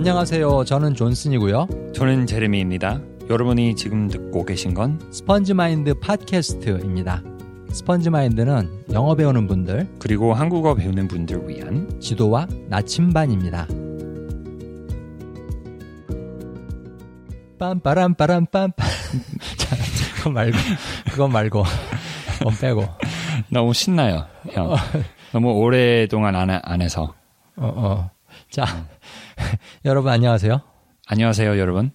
안녕하세요. 0.00 0.64
저는 0.64 0.94
존슨이고요. 0.94 1.92
저는 1.94 2.24
제레미입니다. 2.24 3.02
여러분이 3.28 3.76
지금 3.76 4.08
듣고 4.08 4.46
계신 4.46 4.72
건 4.72 4.98
스펀지 5.12 5.52
마인드 5.52 5.92
팟캐스트입니다. 5.92 7.22
스펀지 7.70 8.08
마인드는 8.08 8.86
영어 8.94 9.14
배우는 9.14 9.46
분들 9.46 9.86
그리고 9.98 10.32
한국어 10.32 10.74
배우는 10.74 11.06
분들 11.06 11.46
위한 11.46 12.00
지도와 12.00 12.46
나침반입니다. 12.68 13.66
빰빠람 17.58 18.16
빠람 18.16 18.46
빰. 18.46 18.72
자, 19.58 19.76
그거 20.16 20.30
말고 20.30 20.58
그거 21.10 21.28
말고 21.28 21.58
원 22.46 22.56
빼고. 22.58 22.88
너무 23.50 23.74
신나요, 23.74 24.24
형. 24.52 24.74
너무 25.30 25.52
오랫동안 25.52 26.36
안, 26.36 26.48
안 26.48 26.80
해서. 26.80 27.12
어, 27.56 27.66
어. 27.76 28.10
자, 28.50 28.64
여러분 29.84 30.12
안녕하세요. 30.12 30.60
안녕하세요, 31.06 31.58
여러분. 31.58 31.92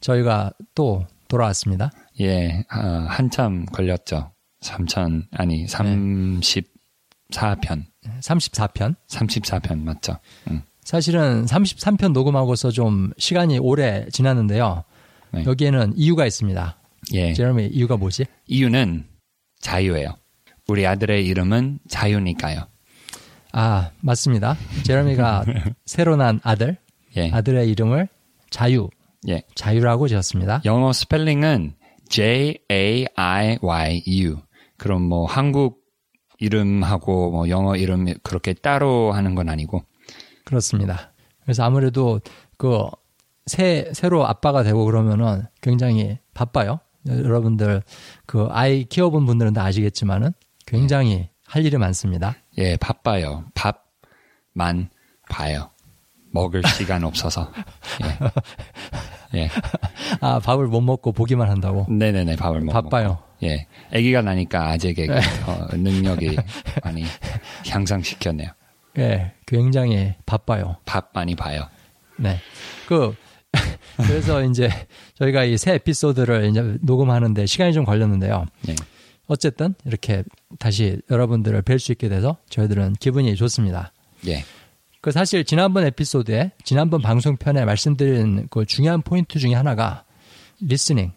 저희가 0.00 0.52
또 0.74 1.06
돌아왔습니다. 1.28 1.90
예, 2.20 2.64
아, 2.68 3.06
한참 3.08 3.64
걸렸죠. 3.66 4.30
3천, 4.62 5.24
아니, 5.32 5.66
34편. 5.66 7.84
34편. 8.20 8.94
34편, 9.08 9.78
맞죠? 9.80 10.18
응. 10.50 10.62
사실은 10.84 11.46
33편 11.46 12.12
녹음하고서 12.12 12.70
좀 12.70 13.10
시간이 13.18 13.58
오래 13.58 14.06
지났는데요. 14.12 14.84
네. 15.32 15.44
여기에는 15.44 15.94
이유가 15.96 16.26
있습니다. 16.26 16.76
예. 17.14 17.32
제러미, 17.32 17.66
이유가 17.66 17.96
뭐지? 17.96 18.26
이유는 18.46 19.06
자유예요. 19.60 20.14
우리 20.68 20.86
아들의 20.86 21.26
이름은 21.26 21.80
자유니까요. 21.88 22.66
아, 23.52 23.90
맞습니다. 24.00 24.56
제러미가 24.84 25.44
새로 25.86 26.16
난 26.16 26.40
아들, 26.42 26.76
예. 27.16 27.30
아들의 27.30 27.70
이름을 27.70 28.08
자유, 28.50 28.88
예. 29.28 29.42
자유라고 29.54 30.08
지었습니다. 30.08 30.62
영어 30.64 30.92
스펠링은 30.92 31.74
J-A-I-Y-U. 32.08 33.08
그럼 34.76 35.02
뭐 35.02 35.26
한국 35.26 35.84
이름하고 36.38 37.30
뭐 37.30 37.48
영어 37.48 37.76
이름 37.76 38.06
그렇게 38.22 38.52
따로 38.52 39.12
하는 39.12 39.34
건 39.34 39.48
아니고. 39.48 39.82
그렇습니다. 40.44 41.12
그래서 41.42 41.64
아무래도 41.64 42.20
그 42.58 42.86
새, 43.46 43.90
새로 43.94 44.26
아빠가 44.26 44.62
되고 44.62 44.84
그러면은 44.84 45.44
굉장히 45.60 46.18
바빠요. 46.34 46.80
여러분들 47.06 47.82
그 48.26 48.48
아이 48.50 48.84
키워본 48.84 49.26
분들은 49.26 49.52
다 49.52 49.64
아시겠지만은 49.64 50.32
굉장히 50.66 51.28
할 51.46 51.64
일이 51.64 51.76
많습니다. 51.76 52.36
예, 52.58 52.76
바빠요. 52.76 53.44
밥만 53.54 54.88
봐요. 55.28 55.70
먹을 56.34 56.62
시간 56.76 57.04
없어서. 57.04 57.50
예. 59.32 59.38
예. 59.38 59.48
아, 60.20 60.40
밥을 60.40 60.66
못 60.66 60.80
먹고 60.80 61.12
보기만 61.12 61.48
한다고? 61.48 61.86
네네네, 61.88 62.36
밥을 62.36 62.60
못 62.60 62.72
바빠요. 62.72 63.08
먹고. 63.08 63.22
예. 63.44 63.66
아기가 63.92 64.20
나니까 64.22 64.76
그, 65.06 65.06
어, 65.46 65.68
능력이 65.72 66.36
많이 66.82 67.04
향상시켰네요. 67.68 68.50
예, 68.98 69.32
굉장히 69.46 70.14
바빠요. 70.26 70.76
밥 70.84 71.10
많이 71.14 71.34
봐요. 71.34 71.66
네. 72.16 72.38
그, 72.86 73.14
그래서 73.96 74.42
이제 74.44 74.68
저희가 75.16 75.44
이 75.44 75.56
새 75.56 75.74
에피소드를 75.74 76.46
이제 76.50 76.76
녹음하는데 76.82 77.46
시간이 77.46 77.72
좀 77.72 77.84
걸렸는데요. 77.84 78.46
예. 78.68 78.74
어쨌든 79.26 79.74
이렇게 79.84 80.22
다시 80.58 81.00
여러분들을 81.10 81.62
뵐 81.62 81.78
수 81.78 81.92
있게 81.92 82.08
돼서 82.08 82.36
저희들은 82.50 82.94
기분이 83.00 83.34
좋습니다. 83.36 83.92
예. 84.26 84.44
그 85.04 85.12
사실 85.12 85.44
지난번 85.44 85.84
에피소드에 85.84 86.52
지난번 86.64 87.02
방송편에 87.02 87.66
말씀드린 87.66 88.46
그 88.50 88.64
중요한 88.64 89.02
포인트 89.02 89.38
중에 89.38 89.52
하나가 89.52 90.04
listening. 90.62 91.12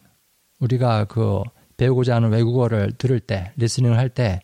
우리가 0.59 1.05
그 1.05 1.41
배우고자 1.77 2.15
하는 2.15 2.31
외국어를 2.31 2.91
들을 2.97 3.21
때 3.21 3.53
listening을 3.55 3.97
할 3.97 4.09
때 4.09 4.41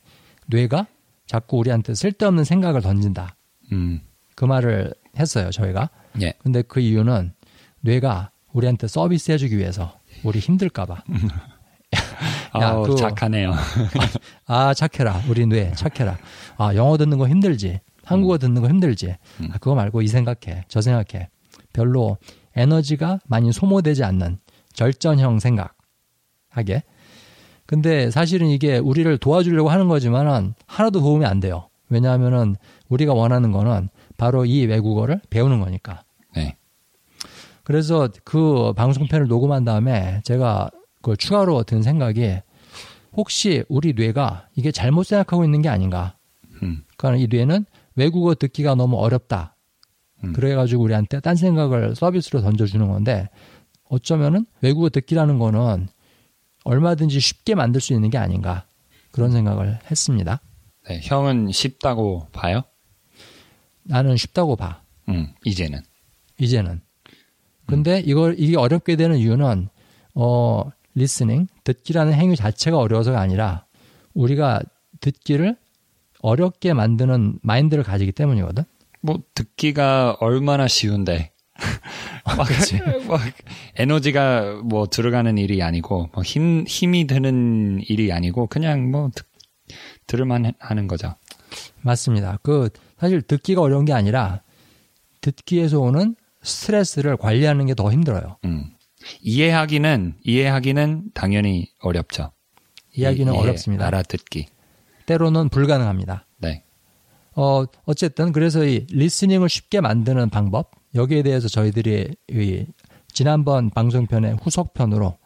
뇌가 0.48 0.88
자꾸 1.28 1.58
우리한테 1.58 1.94
쓸데없는 1.94 2.46
생각을 2.46 2.80
던진다. 2.82 3.36
음. 3.74 4.00
그 4.38 4.46
말을 4.46 4.94
했어요, 5.20 5.52
저희가. 5.52 5.90
예. 6.22 6.32
근데 6.42 6.62
그 6.62 6.80
이유는 6.80 7.34
뇌가 7.82 8.32
우리한테 8.53 8.88
서비스 8.88 9.34
해주기 9.34 9.58
위해서 9.58 10.00
우리 10.24 10.40
힘들까봐. 10.40 11.03
야, 12.62 12.70
아, 12.70 12.82
그- 12.82 12.96
착하네요. 12.96 13.52
아, 14.48 14.74
착해라. 14.74 15.22
우리 15.28 15.46
뇌, 15.46 15.74
착해라. 15.74 16.18
아, 16.56 16.74
영어 16.76 16.96
듣는 16.96 17.18
거 17.18 17.28
힘들지. 17.28 17.82
한국어 18.03 18.38
듣는 18.38 18.62
거 18.62 18.68
힘들지. 18.68 19.16
아, 19.50 19.53
그거 19.53 19.75
말고 19.75 20.02
이 20.02 20.08
생각해. 20.08 20.66
저 20.68 20.81
생각해. 20.81 21.30
별로 21.72 22.18
에너지가 22.56 23.19
많이 23.28 23.52
소모되지 23.52 24.03
않는 24.03 24.40
절전형 24.74 25.40
생각. 25.40 25.75
하게. 26.50 26.84
근데 27.66 28.12
사실은 28.12 28.47
이게 28.47 28.78
우리를 28.78 29.18
도와주려고 29.18 29.69
하는 29.69 29.88
거지만은 29.88 30.53
하나도 30.68 31.00
도움이 31.00 31.25
안 31.25 31.40
돼요. 31.40 31.69
왜냐하면은 31.90 32.56
우리가 32.90 33.14
원하는 33.14 33.52
거는 33.52 33.90
바로 34.18 34.46
이 34.46 34.66
외국어를 34.66 35.22
배우는 35.30 35.59
거니까. 35.59 36.03
네. 36.35 36.58
그래서 37.64 38.09
그 38.24 38.74
방송편을 38.74 39.28
녹음한 39.28 39.64
다음에 39.64 40.22
제가 40.24 40.70
그 41.02 41.16
추가로 41.16 41.64
든 41.64 41.81
생각이 41.81 42.40
혹시 43.14 43.64
우리 43.70 43.94
뇌가 43.94 44.47
이게 44.56 44.72
잘못 44.72 45.03
생각하고 45.06 45.44
있는 45.44 45.62
게 45.62 45.70
아닌가. 45.70 46.16
음. 46.62 46.84
그러니까 46.97 47.24
이 47.24 47.28
뇌는 47.28 47.66
외국어 47.96 48.36
듣기가 48.36 48.76
너무 48.76 48.98
어렵다. 48.98 49.56
음. 50.24 50.34
그래가지고 50.34 50.84
우리한테 50.84 51.20
딴 51.20 51.36
생각을 51.36 51.96
서비스로 51.96 52.42
던져주는 52.42 52.88
건데 52.88 53.30
어쩌면은 53.90 54.46
외국어 54.62 54.90
듣기라는 54.90 55.40
거는 55.40 55.88
얼마든지 56.64 57.20
쉽게 57.20 57.56
만들 57.56 57.82
수 57.82 57.94
있는 57.94 58.09
게 58.09 58.18
아닌가. 58.18 58.66
그런 59.12 59.32
생각을 59.32 59.80
했습니다. 59.92 60.40
네. 60.90 61.00
형은 61.03 61.52
쉽다고 61.52 62.28
봐요? 62.32 62.64
나는 63.84 64.18
쉽다고 64.18 64.56
봐. 64.56 64.82
음, 65.09 65.34
이제는. 65.46 65.82
이제는. 66.40 66.82
근데 67.66 68.00
이걸 68.00 68.36
이게 68.38 68.58
어렵게 68.58 68.96
되는 68.96 69.18
이유는 69.18 69.70
어 70.16 70.64
listening 70.96 71.47
듣기라는 71.64 72.14
행위 72.14 72.36
자체가 72.36 72.78
어려워서가 72.78 73.20
아니라 73.20 73.66
우리가 74.14 74.62
듣기를 75.00 75.58
어렵게 76.23 76.73
만드는 76.73 77.38
마인드를 77.44 77.84
가지기 77.84 78.13
때문이거든. 78.13 78.63
뭐 79.01 79.19
듣기가 79.35 80.17
얼마나 80.19 80.67
쉬운데. 80.67 81.31
막, 82.25 82.47
그치. 82.47 82.79
막 83.07 83.22
에너지가 83.75 84.61
뭐 84.63 84.88
들어가는 84.88 85.38
일이 85.38 85.61
아니고 85.61 86.09
뭐 86.13 86.23
힘, 86.23 86.63
힘이 86.67 87.06
드는 87.06 87.81
일이 87.88 88.11
아니고 88.11 88.47
그냥 88.47 88.89
뭐 88.89 89.11
듣, 89.13 89.25
들을만 90.07 90.45
해- 90.45 90.53
하는 90.59 90.88
거죠. 90.88 91.13
맞습니다. 91.81 92.40
그 92.41 92.69
사실 92.97 93.22
듣기가 93.22 93.61
어려운 93.61 93.84
게 93.85 93.91
아니라 93.94 94.41
듣기에서 95.22 95.79
오는 95.79 96.16
스트레스를 96.41 97.17
관리하는 97.17 97.66
게 97.66 97.73
더 97.75 97.91
힘들어요. 97.91 98.38
음. 98.45 98.72
이해하기는 99.22 100.16
이해하기는 100.23 101.11
당연히 101.13 101.67
어렵죠. 101.81 102.31
이야기는 102.95 103.34
이해, 103.34 103.41
어렵습니다. 103.41 103.88
알아듣기. 103.88 104.47
때로는 105.06 105.50
불가능합니다. 105.50 106.25
네. 106.40 106.64
어, 107.36 107.66
어쨌든 107.86 108.31
그래서 108.31 108.64
이 108.66 108.86
리스닝을 108.90 109.50
쉽게 109.50 109.81
만드는 109.81 110.30
방법 110.30 110.72
여기에 110.96 111.24
대해서 111.24 111.47
저희들이 111.47 112.16
이 112.30 112.66
지난번 113.08 113.69
방송편의 113.69 114.38
후속편으로 114.41 115.18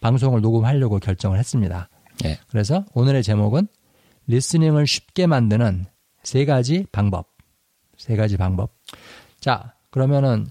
방송을 0.00 0.40
녹음하려고 0.40 0.98
결정을 0.98 1.38
했습니다. 1.38 1.88
예. 2.24 2.38
그래서 2.48 2.84
오늘의 2.94 3.22
제목은 3.22 3.68
리스닝을 4.26 4.86
쉽게 4.86 5.26
만드는 5.26 5.86
세 6.22 6.44
가지 6.44 6.86
방법. 6.92 7.28
세 7.96 8.16
가지 8.16 8.36
방법. 8.36 8.72
자, 9.40 9.74
그러면은 9.90 10.46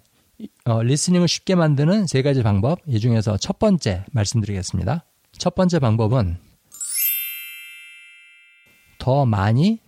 어, 0.66 0.84
리스닝을 0.84 1.28
쉽게 1.28 1.56
만드는 1.56 2.08
세 2.08 2.22
가지 2.22 2.44
방법 2.44 2.80
이 2.88 3.00
중에서 3.00 3.38
첫 3.38 3.60
번째 3.60 4.06
말씀드리겠습니다. 4.12 5.06
첫 5.38 5.56
번째 5.56 5.80
방법은 5.80 6.38
더 9.00 9.26
많이 9.26 9.80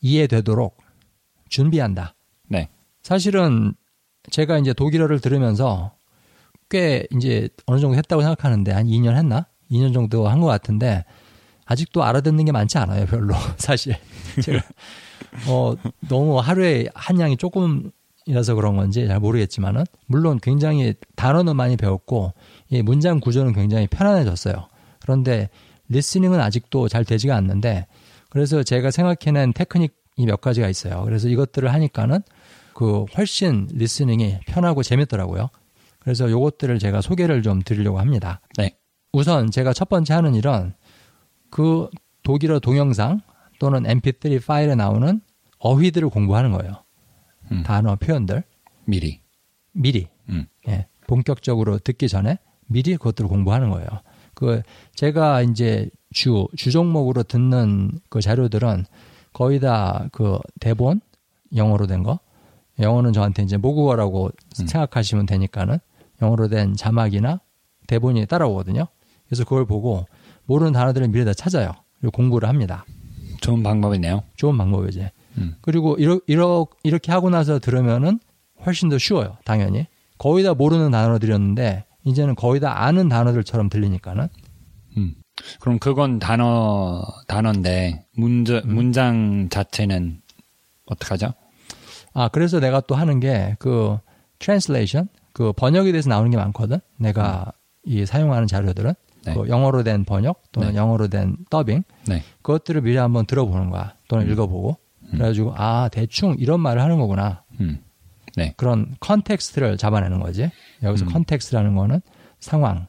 이해되도록 0.00 0.78
준비한다. 1.50 2.14
네. 2.48 2.70
사실은 3.02 3.74
제가 4.30 4.58
이제 4.58 4.72
독일어를 4.72 5.20
들으면서 5.20 5.92
꽤 6.70 7.06
이제 7.14 7.48
어느 7.66 7.78
정도 7.78 7.96
했다고 7.96 8.22
생각하는데 8.22 8.72
한 8.72 8.86
2년 8.86 9.14
했나? 9.16 9.46
2년 9.70 9.92
정도 9.92 10.26
한 10.28 10.40
것 10.40 10.46
같은데 10.46 11.04
아직도 11.66 12.02
알아듣는 12.02 12.44
게 12.46 12.52
많지 12.52 12.78
않아요, 12.78 13.06
별로. 13.06 13.34
사실. 13.58 13.96
제가 14.42 14.62
어, 15.48 15.74
너무 16.08 16.38
하루에 16.38 16.86
한 16.94 17.18
양이 17.20 17.36
조금이라서 17.36 18.54
그런 18.54 18.76
건지 18.76 19.06
잘 19.06 19.20
모르겠지만은 19.20 19.84
물론 20.06 20.38
굉장히 20.42 20.94
단어는 21.16 21.56
많이 21.56 21.76
배웠고 21.76 22.32
이 22.70 22.82
문장 22.82 23.20
구조는 23.20 23.52
굉장히 23.52 23.86
편안해졌어요. 23.86 24.68
그런데 25.00 25.48
리스닝은 25.88 26.40
아직도 26.40 26.88
잘 26.88 27.04
되지가 27.04 27.34
않는데 27.36 27.86
그래서 28.34 28.64
제가 28.64 28.90
생각해낸 28.90 29.52
테크닉이 29.52 30.26
몇 30.26 30.40
가지가 30.40 30.68
있어요. 30.68 31.04
그래서 31.04 31.28
이것들을 31.28 31.72
하니까는 31.72 32.20
그 32.74 33.04
훨씬 33.16 33.68
리스닝이 33.70 34.40
편하고 34.48 34.82
재밌더라고요. 34.82 35.50
그래서 36.00 36.28
요것들을 36.28 36.80
제가 36.80 37.00
소개를 37.00 37.42
좀 37.42 37.62
드리려고 37.62 38.00
합니다. 38.00 38.40
네. 38.58 38.76
우선 39.12 39.52
제가 39.52 39.72
첫 39.72 39.88
번째 39.88 40.14
하는 40.14 40.34
일은 40.34 40.74
그 41.48 41.88
독일어 42.24 42.58
동영상 42.58 43.20
또는 43.60 43.84
mp3 43.84 44.44
파일에 44.44 44.74
나오는 44.74 45.20
어휘들을 45.60 46.08
공부하는 46.08 46.50
거예요. 46.50 46.82
음. 47.52 47.62
단어 47.62 47.94
표현들 47.94 48.42
미리. 48.84 49.20
미리 49.70 50.08
음. 50.28 50.46
예, 50.66 50.88
본격적으로 51.06 51.78
듣기 51.78 52.08
전에 52.08 52.38
미리 52.66 52.96
그것들을 52.96 53.28
공부하는 53.28 53.70
거예요. 53.70 53.86
그 54.34 54.62
제가 54.96 55.42
이제 55.42 55.88
주 56.14 56.48
주 56.56 56.70
종목으로 56.70 57.22
듣는 57.24 57.90
그 58.08 58.20
자료들은 58.22 58.86
거의 59.34 59.60
다 59.60 60.08
그 60.12 60.38
대본 60.60 61.00
영어로 61.54 61.86
된 61.86 62.02
거. 62.02 62.18
영어는 62.80 63.12
저한테 63.12 63.42
이제 63.42 63.56
모국어라고 63.56 64.26
음. 64.26 64.66
생각하시면 64.66 65.26
되니까는 65.26 65.78
영어로 66.22 66.48
된 66.48 66.74
자막이나 66.74 67.40
대본이 67.86 68.26
따라오거든요. 68.26 68.86
그래서 69.28 69.44
그걸 69.44 69.64
보고 69.66 70.06
모르는 70.46 70.72
단어들을 70.72 71.08
미리 71.08 71.24
다 71.24 71.32
찾아요. 71.34 71.72
그리고 72.00 72.10
공부를 72.12 72.48
합니다. 72.48 72.84
좋은 73.40 73.62
방법이네요. 73.62 74.22
좋은 74.36 74.56
방법이지. 74.58 75.08
음. 75.38 75.54
그리고 75.60 75.96
이러, 75.96 76.20
이러, 76.26 76.66
이렇게 76.82 77.12
하고 77.12 77.30
나서 77.30 77.58
들으면은 77.58 78.18
훨씬 78.66 78.88
더 78.88 78.98
쉬워요. 78.98 79.36
당연히. 79.44 79.86
거의 80.18 80.44
다 80.44 80.54
모르는 80.54 80.90
단어들이었는데 80.90 81.84
이제는 82.04 82.34
거의 82.34 82.60
다 82.60 82.84
아는 82.84 83.08
단어들처럼 83.08 83.68
들리니까는 83.68 84.28
음. 84.96 85.14
그럼 85.60 85.78
그건 85.78 86.18
단어 86.18 87.02
단어인데 87.26 88.06
문제, 88.16 88.62
음. 88.64 88.74
문장 88.74 89.48
자체는 89.50 90.20
어떡하죠? 90.86 91.34
아 92.12 92.28
그래서 92.28 92.60
내가 92.60 92.80
또 92.80 92.94
하는 92.94 93.20
게 93.20 93.56
그 93.58 93.98
translation 94.38 95.08
그 95.32 95.52
번역에 95.52 95.90
대해서 95.92 96.08
나오는 96.08 96.30
게 96.30 96.36
많거든. 96.36 96.78
내가 96.98 97.52
이 97.84 98.06
사용하는 98.06 98.46
자료들은 98.46 98.94
네. 99.26 99.34
그 99.34 99.48
영어로 99.48 99.82
된 99.82 100.04
번역 100.04 100.42
또는 100.52 100.70
네. 100.70 100.76
영어로 100.76 101.08
된 101.08 101.36
더빙 101.50 101.82
네. 102.06 102.22
그것들을 102.42 102.82
미리 102.82 102.96
한번 102.96 103.26
들어보는 103.26 103.70
거야. 103.70 103.94
또는 104.08 104.26
음. 104.26 104.32
읽어보고 104.32 104.76
그래가지고 105.10 105.54
아 105.56 105.88
대충 105.90 106.36
이런 106.38 106.60
말을 106.60 106.82
하는 106.82 106.98
거구나. 106.98 107.44
음. 107.60 107.82
네. 108.36 108.52
그런 108.56 108.94
context를 109.00 109.76
잡아내는 109.76 110.20
거지. 110.20 110.50
여기서 110.82 111.06
음. 111.06 111.12
context라는 111.12 111.74
거는 111.74 112.00
상황, 112.40 112.86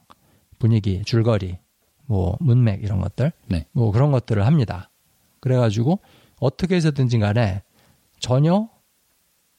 분위기, 0.58 1.02
줄거리, 1.04 1.58
뭐 2.06 2.36
문맥 2.40 2.82
이런 2.82 3.00
것들, 3.00 3.32
네. 3.46 3.66
뭐 3.72 3.92
그런 3.92 4.10
것들을 4.12 4.46
합니다. 4.46 4.90
그래가지고 5.40 6.00
어떻게 6.40 6.76
해서든지 6.76 7.18
간에 7.18 7.62
전혀 8.18 8.68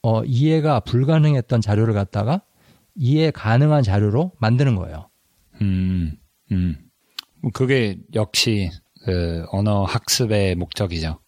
어, 0.01 0.23
이해가 0.23 0.81
불가능했던 0.81 1.61
자료를 1.61 1.94
갖다가 1.94 2.41
이해 2.95 3.31
가능한 3.31 3.83
자료로 3.83 4.31
만드는 4.39 4.75
거예요. 4.75 5.09
음. 5.61 6.17
음. 6.51 6.77
그게 7.53 7.97
역시 8.13 8.69
그 9.03 9.45
언어 9.51 9.83
학습의 9.83 10.55
목적이죠. 10.55 11.19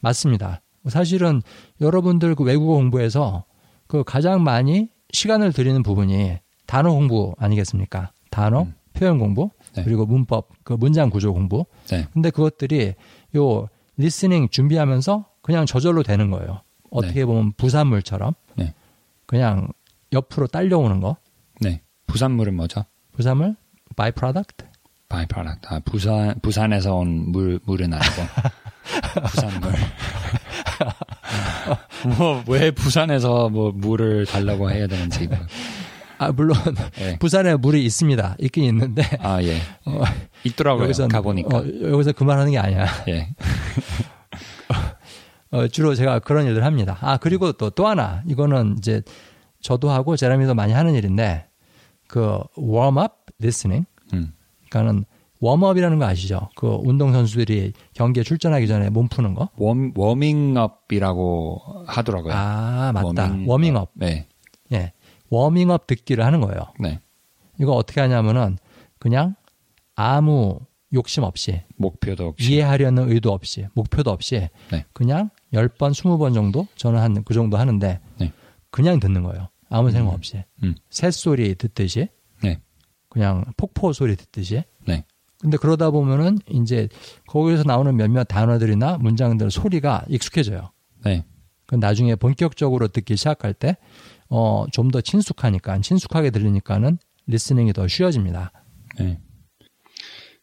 맞습니다. 0.00 0.62
사실은 0.88 1.42
여러분들 1.80 2.34
그 2.34 2.44
외국어 2.44 2.74
공부에서 2.74 3.44
그 3.86 4.04
가장 4.04 4.42
많이 4.42 4.88
시간을 5.12 5.52
들이는 5.52 5.82
부분이 5.82 6.38
단어 6.66 6.90
공부 6.92 7.34
아니겠습니까? 7.38 8.12
단어, 8.30 8.62
음. 8.62 8.74
표현 8.94 9.18
공부, 9.18 9.50
네. 9.76 9.84
그리고 9.84 10.06
문법, 10.06 10.48
그 10.64 10.72
문장 10.74 11.10
구조 11.10 11.32
공부. 11.32 11.66
네. 11.88 12.06
근데 12.12 12.30
그것들이 12.30 12.94
요 13.36 13.68
listening 13.96 14.48
준비하면서 14.50 15.26
그냥 15.42 15.66
저절로 15.66 16.02
되는 16.02 16.30
거예요. 16.30 16.60
어떻게 16.90 17.24
보면 17.24 17.52
부산물처럼 17.56 18.34
네. 18.56 18.72
그냥 19.26 19.68
옆으로 20.12 20.46
딸려오는 20.46 21.00
거. 21.00 21.16
네. 21.60 21.80
부산물은 22.06 22.54
뭐죠? 22.54 22.84
부산물, 23.12 23.56
by 23.96 24.12
product. 24.12 24.64
By 25.08 25.20
product. 25.20 25.68
아, 25.68 25.80
부산 25.84 26.34
부산에서 26.40 26.94
온 26.96 27.30
물 27.30 27.60
물은 27.64 27.92
아니고 27.92 28.22
부산물. 29.30 29.72
뭐 32.16 32.42
왜 32.48 32.70
부산에서 32.70 33.48
뭐 33.48 33.70
물을 33.72 34.26
달라고 34.26 34.70
해야 34.70 34.86
되는지. 34.86 35.28
뭐. 36.18 36.28
아 36.28 36.32
물론 36.32 36.56
예. 37.00 37.18
부산에 37.18 37.56
물이 37.56 37.84
있습니다. 37.84 38.36
있긴 38.40 38.64
있는데 38.64 39.02
아 39.20 39.42
예. 39.42 39.56
어, 39.84 40.02
있더라고요. 40.44 40.84
여기서 40.84 41.08
가보니까. 41.08 41.56
어, 41.58 41.64
여기서 41.82 42.12
그 42.12 42.24
말하는 42.24 42.52
게 42.52 42.58
아니야. 42.58 42.86
예. 43.08 43.28
어, 45.50 45.68
주로 45.68 45.94
제가 45.94 46.18
그런 46.18 46.46
일을 46.46 46.64
합니다. 46.64 46.98
아, 47.00 47.16
그리고 47.16 47.52
또, 47.52 47.70
또 47.70 47.86
하나. 47.86 48.22
이거는 48.26 48.74
이제 48.78 49.02
저도 49.60 49.88
하고 49.90 50.16
제라미도 50.16 50.54
많이 50.54 50.72
하는 50.72 50.94
일인데, 50.94 51.46
그, 52.08 52.40
warm-up 52.56 53.26
listening. 53.38 53.84
음. 54.14 54.32
그러니까는 54.68 55.04
warm-up이라는 55.40 55.98
거 56.00 56.06
아시죠? 56.06 56.48
그 56.56 56.66
운동 56.82 57.12
선수들이 57.12 57.72
경기에 57.94 58.24
출전하기 58.24 58.66
전에 58.66 58.90
몸 58.90 59.06
푸는 59.08 59.34
거. 59.34 59.48
warm 59.56 59.92
워밍업이라고 59.94 61.84
하더라고요. 61.86 62.32
아, 62.34 62.90
맞다. 62.92 63.06
워밍- 63.28 63.46
워밍업. 63.48 63.90
네. 63.94 64.26
예. 65.34 65.38
워밍업 65.38 65.86
듣기를 65.86 66.24
하는 66.24 66.40
거예요. 66.40 66.60
네. 66.80 67.00
이거 67.60 67.72
어떻게 67.72 68.00
하냐면은 68.00 68.58
그냥 68.98 69.34
아무 69.94 70.58
욕심 70.92 71.22
없이 71.24 71.62
목표도 71.76 72.28
없이. 72.28 72.52
이해하려는 72.52 73.10
의도 73.10 73.32
없이 73.32 73.66
목표도 73.74 74.10
없이 74.10 74.48
네. 74.70 74.84
그냥 74.92 75.30
10번, 75.52 75.90
20번 75.92 76.34
정도 76.34 76.66
저는 76.76 77.00
한 77.00 77.22
그 77.24 77.34
정도 77.34 77.56
하는데 77.56 78.00
네. 78.18 78.32
그냥 78.70 79.00
듣는 79.00 79.22
거예요. 79.22 79.48
아무 79.70 79.90
생각 79.90 80.10
음. 80.10 80.14
없이. 80.14 80.42
음. 80.62 80.74
새소리 80.90 81.54
듣듯이 81.56 82.08
네. 82.42 82.60
그냥 83.08 83.44
폭포 83.56 83.92
소리 83.92 84.16
듣듯이. 84.16 84.62
네. 84.86 85.04
근데 85.40 85.56
그러다 85.56 85.90
보면은 85.90 86.38
이제 86.48 86.88
거기서 87.26 87.64
나오는 87.64 87.94
몇몇 87.96 88.24
단어들이나 88.24 88.98
문장들 88.98 89.50
소리가 89.50 90.04
익숙해져요. 90.08 90.70
네. 91.04 91.24
그 91.66 91.74
나중에 91.76 92.14
본격적으로 92.14 92.88
듣기 92.88 93.16
시작할 93.16 93.52
때 93.54 93.76
어, 94.36 94.66
좀 94.72 94.90
더 94.90 95.00
친숙하니까 95.00 95.78
친숙하게 95.80 96.30
들리니까는 96.30 96.98
리스닝이 97.26 97.72
더 97.72 97.86
쉬워집니다. 97.88 98.52
네. 98.98 99.20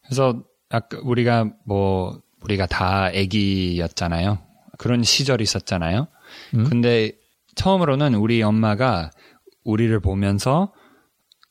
그래서 0.05 0.43
아까 0.69 0.97
우리가 1.03 1.51
뭐 1.65 2.21
우리가 2.43 2.65
다 2.67 3.05
아기였잖아요. 3.07 4.39
그런 4.77 5.03
시절이 5.03 5.43
있었잖아요. 5.43 6.07
음? 6.55 6.63
근데 6.69 7.11
처음으로는 7.55 8.15
우리 8.15 8.41
엄마가 8.41 9.11
우리를 9.63 9.99
보면서 9.99 10.73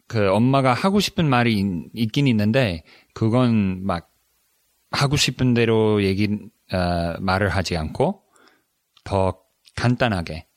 그 0.08 0.30
엄마가 0.32 0.72
하고 0.74 0.98
싶은 0.98 1.28
말이 1.28 1.58
있- 1.58 1.90
있긴 1.94 2.26
있는데 2.26 2.82
그건 3.14 3.84
막 3.84 4.10
하고 4.90 5.16
싶은 5.16 5.54
대로 5.54 6.02
얘기 6.02 6.26
어, 6.72 7.14
말을 7.20 7.50
하지 7.50 7.76
않고 7.76 8.22
더 9.04 9.38
간단하게 9.76 10.46
더 10.46 10.49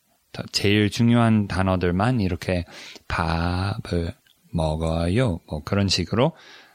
제일 0.52 0.90
중요한 0.90 1.48
단어들만 1.48 2.20
이렇게 2.22 2.66
밥을 3.08 4.14
먹어요 4.52 5.40
뭐 5.48 5.64
그런 5.64 5.88
식으로 5.88 6.34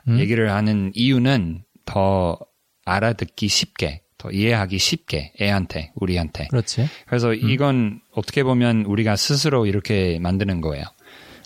음? 0.08 0.18
얘기를 0.18 0.50
하는 0.52 0.90
이유는 0.94 1.64
더 1.84 2.38
알아듣기 2.84 3.48
쉽게 3.48 4.02
더 4.18 4.30
이해하기 4.30 4.78
쉽게 4.78 5.32
애한테 5.40 5.92
우리한테 5.94 6.48
그렇지. 6.48 6.88
그래서 7.06 7.32
이건 7.34 8.00
어떻게 8.12 8.42
보면 8.42 8.82
우리가 8.82 9.14
스스로 9.16 9.64
이렇게 9.64 10.18
만드는 10.18 10.60
거예요. 10.60 10.84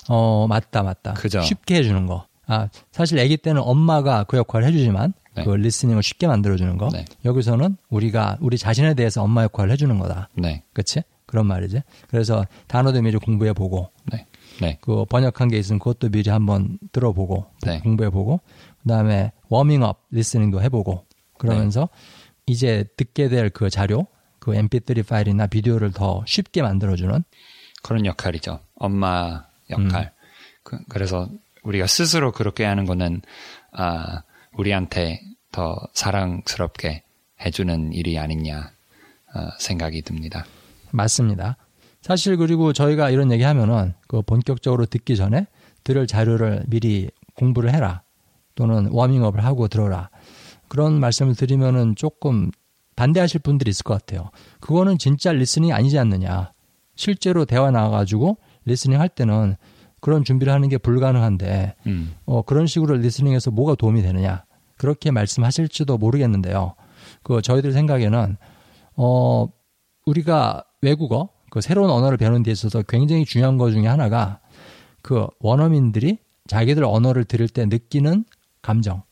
어, 0.08 0.46
맞다, 0.48 0.82
맞다. 0.82 1.12
그죠. 1.12 1.42
쉽게 1.42 1.76
해주는 1.76 2.06
거. 2.06 2.26
아, 2.46 2.68
사실 2.90 3.20
아기 3.20 3.36
때는 3.36 3.60
엄마가 3.62 4.24
그 4.24 4.36
역할을 4.38 4.66
해주지만 4.68 5.12
네. 5.36 5.44
그 5.44 5.50
리스닝을 5.50 6.02
쉽게 6.02 6.26
만들어주는 6.26 6.76
거. 6.78 6.88
네. 6.92 7.04
여기서는 7.24 7.76
우리가 7.88 8.38
우리 8.40 8.58
자신에 8.58 8.94
대해서 8.94 9.22
엄마 9.22 9.42
역할을 9.44 9.70
해주는 9.72 9.98
거다. 9.98 10.28
네, 10.34 10.64
그치? 10.72 11.02
그런 11.32 11.46
말이지. 11.46 11.80
그래서 12.08 12.46
단어도 12.66 13.00
미리 13.00 13.16
공부해 13.16 13.54
보고, 13.54 13.90
네, 14.12 14.26
네, 14.60 14.76
그 14.82 15.06
번역한 15.06 15.48
게 15.48 15.58
있으면 15.58 15.78
그것도 15.78 16.10
미리 16.10 16.28
한번 16.28 16.78
들어보고, 16.92 17.46
네. 17.62 17.80
공부해 17.80 18.10
보고, 18.10 18.40
그 18.82 18.88
다음에 18.88 19.32
워밍업 19.48 20.08
리스닝도 20.10 20.60
해보고, 20.60 21.06
그러면서 21.38 21.88
네. 22.46 22.52
이제 22.52 22.84
듣게 22.98 23.30
될 23.30 23.48
그 23.48 23.70
자료, 23.70 24.06
그 24.40 24.52
mp3 24.52 25.08
파일이나 25.08 25.46
비디오를 25.46 25.92
더 25.92 26.22
쉽게 26.26 26.60
만들어주는 26.60 27.24
그런 27.82 28.04
역할이죠. 28.06 28.60
엄마 28.74 29.46
역할. 29.70 30.12
그, 30.62 30.78
래서 30.94 31.30
우리가 31.62 31.86
스스로 31.86 32.30
그렇게 32.30 32.64
하는 32.64 32.84
거는 32.84 33.22
아 33.72 34.22
우리한테 34.52 35.22
더 35.50 35.76
사랑스럽게 35.94 37.04
해주는 37.40 37.94
일이 37.94 38.18
아니냐 38.18 38.70
어, 39.34 39.48
생각이 39.58 40.02
듭니다. 40.02 40.44
맞습니다. 40.92 41.56
사실 42.00 42.36
그리고 42.36 42.72
저희가 42.72 43.10
이런 43.10 43.30
얘기 43.30 43.44
하면은 43.44 43.94
그 44.08 44.22
본격적으로 44.22 44.86
듣기 44.86 45.16
전에 45.16 45.46
들을 45.84 46.06
자료를 46.06 46.64
미리 46.68 47.10
공부를 47.34 47.72
해라. 47.72 48.02
또는 48.54 48.88
워밍업을 48.90 49.44
하고 49.44 49.68
들어라. 49.68 50.10
그런 50.68 51.00
말씀을 51.00 51.34
드리면은 51.34 51.96
조금 51.96 52.50
반대하실 52.96 53.40
분들이 53.40 53.70
있을 53.70 53.82
것 53.84 53.94
같아요. 53.94 54.30
그거는 54.60 54.98
진짜 54.98 55.32
리스닝이 55.32 55.72
아니지 55.72 55.98
않느냐. 55.98 56.52
실제로 56.94 57.44
대화 57.44 57.70
나와가지고 57.70 58.36
리스닝 58.64 59.00
할 59.00 59.08
때는 59.08 59.56
그런 60.00 60.24
준비를 60.24 60.52
하는 60.52 60.68
게 60.68 60.78
불가능한데 60.78 61.76
음. 61.86 62.14
어, 62.26 62.42
그런 62.42 62.66
식으로 62.66 62.96
리스닝해서 62.96 63.50
뭐가 63.50 63.76
도움이 63.76 64.02
되느냐 64.02 64.44
그렇게 64.76 65.10
말씀하실지도 65.10 65.96
모르겠는데요. 65.96 66.74
그 67.22 67.40
저희들 67.40 67.72
생각에는 67.72 68.36
어 68.96 69.48
우리가 70.04 70.64
외국어 70.82 71.30
그 71.50 71.60
새로운 71.60 71.90
언어를 71.90 72.18
배우는 72.18 72.42
데 72.42 72.50
있어서 72.50 72.82
굉장히 72.82 73.24
중요한 73.24 73.56
것 73.56 73.70
중에 73.70 73.86
하나가 73.86 74.40
그 75.00 75.26
원어민들이 75.40 76.18
자기들 76.46 76.84
언어를 76.84 77.24
들을 77.24 77.48
때 77.48 77.64
느끼는 77.66 78.24
감정 78.60 79.02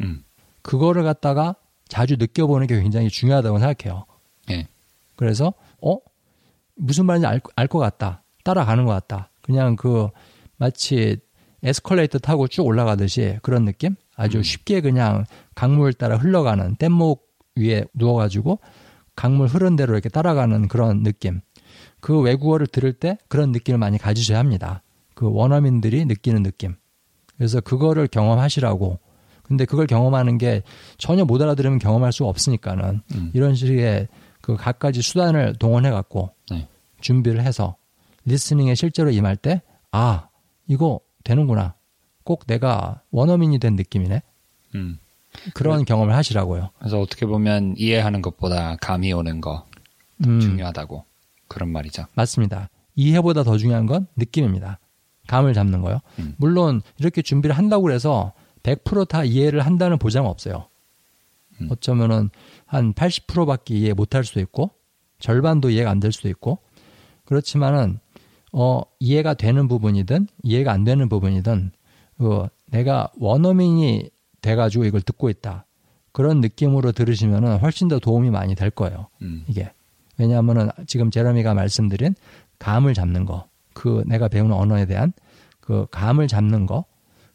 음. 0.00 0.22
그거를 0.62 1.02
갖다가 1.04 1.54
자주 1.88 2.16
느껴보는 2.16 2.66
게 2.66 2.80
굉장히 2.80 3.08
중요하다고 3.08 3.58
생각해요. 3.58 4.04
예. 4.50 4.68
그래서 5.16 5.52
어 5.82 5.96
무슨 6.76 7.06
말인지 7.06 7.26
알것 7.56 7.80
같다 7.80 8.22
따라가는 8.44 8.84
것 8.84 8.92
같다 8.92 9.30
그냥 9.42 9.76
그 9.76 10.08
마치 10.56 11.18
에스컬레이터 11.62 12.18
타고 12.18 12.48
쭉 12.48 12.64
올라가듯이 12.66 13.38
그런 13.42 13.64
느낌 13.64 13.94
아주 14.16 14.38
음. 14.38 14.42
쉽게 14.42 14.80
그냥 14.80 15.24
강물 15.54 15.92
따라 15.92 16.16
흘러가는 16.16 16.76
뗏목 16.76 17.28
위에 17.56 17.84
누워가지고 17.94 18.60
강물 19.16 19.48
흐른 19.48 19.76
대로 19.76 19.92
이렇게 19.92 20.08
따라가는 20.08 20.68
그런 20.68 21.02
느낌 21.02 21.40
그 22.00 22.18
외국어를 22.20 22.66
들을 22.66 22.92
때 22.92 23.18
그런 23.28 23.52
느낌을 23.52 23.78
많이 23.78 23.98
가지셔야 23.98 24.38
합니다 24.38 24.82
그 25.14 25.30
원어민들이 25.30 26.04
느끼는 26.04 26.42
느낌 26.42 26.76
그래서 27.36 27.60
그거를 27.60 28.06
경험하시라고 28.08 28.98
근데 29.42 29.64
그걸 29.64 29.86
경험하는 29.86 30.38
게 30.38 30.62
전혀 30.96 31.24
못 31.24 31.42
알아들으면 31.42 31.78
경험할 31.78 32.12
수가 32.12 32.28
없으니까는 32.28 33.02
음. 33.14 33.30
이런 33.34 33.54
식의 33.54 34.08
그 34.40 34.56
갖가지 34.56 35.02
수단을 35.02 35.54
동원해 35.58 35.90
갖고 35.90 36.30
네. 36.50 36.68
준비를 37.00 37.42
해서 37.42 37.76
리스닝에 38.24 38.74
실제로 38.74 39.10
임할 39.10 39.36
때 39.36 39.62
아 39.92 40.28
이거 40.66 41.00
되는구나 41.24 41.74
꼭 42.24 42.46
내가 42.46 43.02
원어민이 43.10 43.58
된 43.58 43.76
느낌이네 43.76 44.22
음. 44.76 44.98
그런 45.54 45.84
경험을 45.84 46.14
하시라고요. 46.14 46.70
그래서 46.78 47.00
어떻게 47.00 47.26
보면 47.26 47.74
이해하는 47.76 48.22
것보다 48.22 48.76
감이 48.80 49.12
오는 49.12 49.40
거 49.40 49.66
음, 50.26 50.40
중요하다고 50.40 51.04
그런 51.48 51.70
말이죠. 51.70 52.06
맞습니다. 52.14 52.68
이해보다 52.94 53.42
더 53.44 53.56
중요한 53.56 53.86
건 53.86 54.06
느낌입니다. 54.16 54.78
감을 55.26 55.54
잡는 55.54 55.80
거요. 55.80 56.00
음. 56.18 56.34
물론 56.38 56.82
이렇게 56.98 57.22
준비를 57.22 57.56
한다고 57.56 57.90
해서 57.92 58.32
100%다 58.62 59.24
이해를 59.24 59.60
한다는 59.64 59.96
보장은 59.98 60.28
없어요. 60.28 60.68
음. 61.60 61.68
어쩌면은 61.70 62.30
한 62.66 62.92
80%밖에 62.94 63.74
이해 63.74 63.92
못할 63.92 64.24
수도 64.24 64.40
있고 64.40 64.70
절반도 65.18 65.70
이해가 65.70 65.90
안 65.90 66.00
될 66.00 66.12
수도 66.12 66.28
있고 66.28 66.58
그렇지만은 67.24 68.00
어 68.52 68.80
이해가 68.98 69.34
되는 69.34 69.68
부분이든 69.68 70.26
이해가 70.42 70.72
안 70.72 70.82
되는 70.84 71.08
부분이든 71.08 71.70
어 72.18 72.46
내가 72.66 73.08
원어민이 73.18 74.10
돼가지고 74.40 74.84
이걸 74.84 75.02
듣고 75.02 75.30
있다 75.30 75.66
그런 76.12 76.40
느낌으로 76.40 76.92
들으시면은 76.92 77.58
훨씬 77.58 77.88
더 77.88 77.98
도움이 77.98 78.30
많이 78.30 78.54
될 78.54 78.70
거예요. 78.70 79.08
음. 79.22 79.44
이게 79.48 79.72
왜냐하면은 80.18 80.70
지금 80.86 81.10
제러미가 81.10 81.54
말씀드린 81.54 82.14
감을 82.58 82.94
잡는 82.94 83.24
거, 83.24 83.48
그 83.72 84.02
내가 84.06 84.28
배우는 84.28 84.54
언어에 84.54 84.86
대한 84.86 85.12
그 85.60 85.86
감을 85.90 86.28
잡는 86.28 86.66
거, 86.66 86.84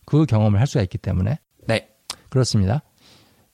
그 0.05 0.25
경험을 0.25 0.59
할 0.59 0.67
수가 0.67 0.83
있기 0.83 0.97
때문에 0.97 1.39
네. 1.67 1.89
그렇습니다. 2.29 2.83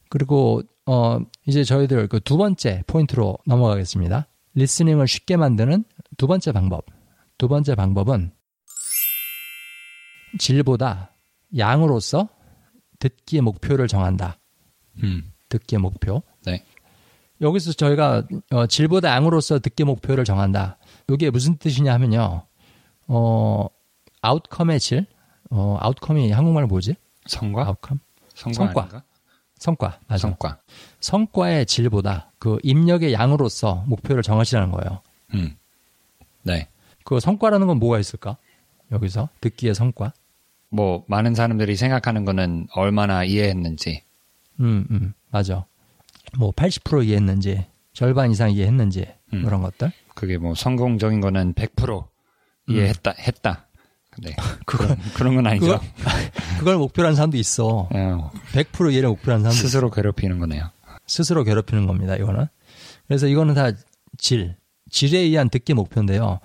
그리고 0.10 0.62
어 0.86 1.20
이제 1.46 1.64
저희들 1.64 2.08
그 2.08 2.20
두 2.20 2.36
번째 2.38 2.84
포인트로 2.88 3.38
넘어가겠습니다. 3.46 4.28
리스닝을 4.56 5.08
쉽게 5.08 5.38
만드는 5.38 5.86
두 6.18 6.28
번째 6.28 6.52
방법. 6.52 6.86
두 7.38 7.48
번째 7.48 7.76
방법은 7.76 8.32
질보다 10.40 11.14
양으로서 11.58 12.28
듣기의 13.02 13.42
목표를 13.42 13.88
정한다. 13.88 14.38
음. 15.04 15.34
듣기의 15.50 15.82
목표. 15.82 16.22
네. 16.46 16.64
여기서 17.42 17.74
저희가 17.74 18.24
어, 18.52 18.68
질보다 18.68 19.10
양으로서 19.10 19.60
듣기 19.60 19.84
목표를 19.84 20.24
정한다. 20.24 20.78
이게 21.10 21.30
무슨 21.30 21.58
뜻이냐 21.58 21.92
하면요. 21.94 22.46
어, 23.08 23.68
아웃컴의 24.22 24.80
질, 24.80 25.08
어, 25.50 25.78
아웃컴이 25.82 26.32
한국말 26.32 26.68
뭐지? 26.68 26.96
성과? 27.26 27.66
아웃컴? 27.66 28.00
성과 28.36 28.56
성과. 28.56 28.82
아닌가? 28.82 29.04
성과. 29.58 30.00
맞아. 30.08 30.22
성과. 30.22 30.60
성과의 31.00 31.66
질보다 31.66 32.32
그 32.38 32.58
입력의 32.64 33.14
양으로서 33.14 33.84
목표를 33.88 34.22
정하시라는 34.22 34.72
거예요. 34.72 35.02
음. 35.34 35.56
네. 36.44 36.70
그 37.04 37.20
성과라는 37.20 37.68
건 37.68 37.78
뭐가 37.78 38.00
있을까? 38.00 38.38
여기서 38.92 39.30
듣기의 39.42 39.74
성과. 39.74 40.14
뭐 40.72 41.04
많은 41.08 41.36
사람들이 41.36 41.76
생각하는 41.76 42.26
거는 42.26 42.68
얼마나 42.76 43.24
이해했는지. 43.24 44.04
음, 44.60 44.86
음, 44.90 45.14
맞아. 45.30 45.66
뭐 46.38 46.52
80% 46.52 47.06
이해했는지, 47.06 47.66
절반 47.94 48.32
이상 48.32 48.52
이해했는지 48.52 49.06
음. 49.34 49.44
그런 49.44 49.62
것들. 49.62 49.92
그게 50.16 50.38
뭐 50.38 50.56
성공적인 50.56 51.20
거는 51.22 51.54
100% 51.54 52.06
이해했다 52.70 53.14
했다. 53.20 53.68
근데 54.12 54.36
그런 54.66 54.98
그런 55.14 55.36
건 55.36 55.48
아니죠. 55.48 55.80
그거- 55.80 55.82
그걸 56.60 56.78
목표로 56.78 57.08
하는 57.08 57.16
사람도 57.16 57.38
있어. 57.38 57.88
어, 57.94 58.32
100% 58.54 58.92
이해를 58.94 59.10
목표로 59.10 59.38
사람도 59.40 59.50
있어. 59.50 59.58
스스로 59.62 59.90
괴롭히는 59.90 60.40
거네요. 60.40 60.70
스스로 61.08 61.44
괴롭히는 61.44 61.88
겁니다. 61.88 62.16
이거는. 62.16 62.46
그래서 63.08 63.28
이거는 63.28 63.56
다 63.56 63.72
질, 64.18 64.56
질에 64.90 65.18
의한 65.20 65.50
듣기 65.50 65.74
목표인데요. 65.74 66.40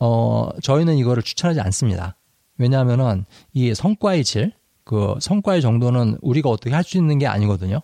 어, 0.00 0.48
저희는 0.62 0.96
이거를 0.96 1.22
추천하지 1.22 1.60
않습니다. 1.60 2.16
왜냐하면은 2.58 3.24
이 3.52 3.74
성과의 3.74 4.24
질, 4.24 4.52
그 4.84 5.14
성과의 5.20 5.62
정도는 5.62 6.18
우리가 6.22 6.48
어떻게 6.50 6.74
할 6.74 6.82
수 6.84 6.98
있는 6.98 7.18
게 7.18 7.26
아니거든요. 7.26 7.80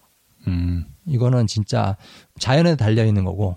음. 0.46 0.84
이거는 1.06 1.46
진짜 1.46 1.96
자연에 2.38 2.76
달려 2.76 3.04
있는 3.04 3.24
거고, 3.24 3.56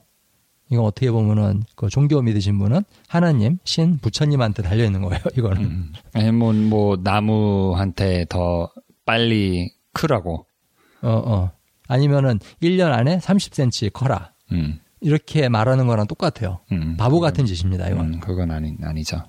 이건 0.70 0.86
어떻게 0.86 1.12
보면은 1.12 1.64
그 1.76 1.90
종교 1.90 2.22
믿으신 2.22 2.58
분은 2.58 2.84
하나님, 3.08 3.58
신, 3.66 3.98
부처님한테 3.98 4.64
달려 4.64 4.86
있는 4.86 5.02
거예요. 5.02 5.20
이거는. 5.38 5.62
음. 5.64 5.94
아니면 6.14 6.70
뭐 6.70 6.98
나무한테 7.02 8.26
더 8.30 8.72
빨리 9.06 9.74
크라고. 9.94 10.46
어, 11.02 11.10
어. 11.10 11.52
아니면은 11.88 12.40
1년 12.62 12.92
안에 12.94 13.18
30cm 13.18 13.92
커라. 13.92 14.32
음. 14.54 14.80
이렇게 15.02 15.50
말하는 15.50 15.88
거랑 15.88 16.08
똑같아요. 16.08 16.60
음. 16.72 16.96
바보 16.96 17.20
같은 17.20 17.46
짓입니다. 17.46 17.90
이건. 17.90 18.14
음, 18.14 18.20
그건 18.22 18.52
아니 18.52 18.78
아니죠. 18.82 19.24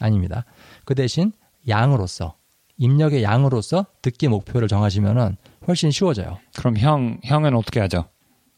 아닙니다. 0.00 0.44
그 0.90 0.96
대신 0.96 1.30
양으로서 1.68 2.34
입력의 2.76 3.22
양으로서 3.22 3.86
듣기 4.02 4.26
목표를 4.26 4.66
정하시면은 4.66 5.36
훨씬 5.68 5.92
쉬워져요. 5.92 6.38
그럼 6.56 6.76
형 6.78 7.20
형은 7.22 7.54
어떻게 7.54 7.78
하죠? 7.78 8.06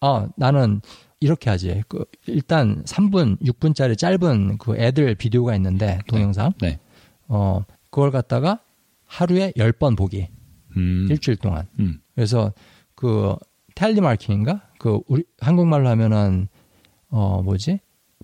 어, 0.01 0.27
나는 0.39 0.81
이렇게 1.21 1.51
하지. 1.51 1.83
그 1.89 2.07
일단 2.27 2.85
3분, 2.85 3.39
6분짜리 3.43 3.99
짧은 3.99 4.57
그 4.57 4.79
애들 4.79 5.15
비디오가 5.17 5.55
있는데 5.57 5.99
동영상. 6.07 6.55
네. 6.63 6.79
어, 7.29 7.67
그걸 7.91 8.11
갖다가 8.11 8.61
하루에 9.05 9.53
10번 9.59 9.95
보기. 9.95 10.29
음. 10.79 11.09
일주일 11.11 11.37
동안. 11.37 11.69
음. 11.81 12.01
그래서 12.15 12.55
그 12.95 13.37
텔리마킹인가? 13.75 14.71
그 14.79 15.01
우리 15.07 15.23
한국말로 15.39 15.87
하면은 15.91 16.49
어 17.11 17.43
뭐지? 17.43 17.81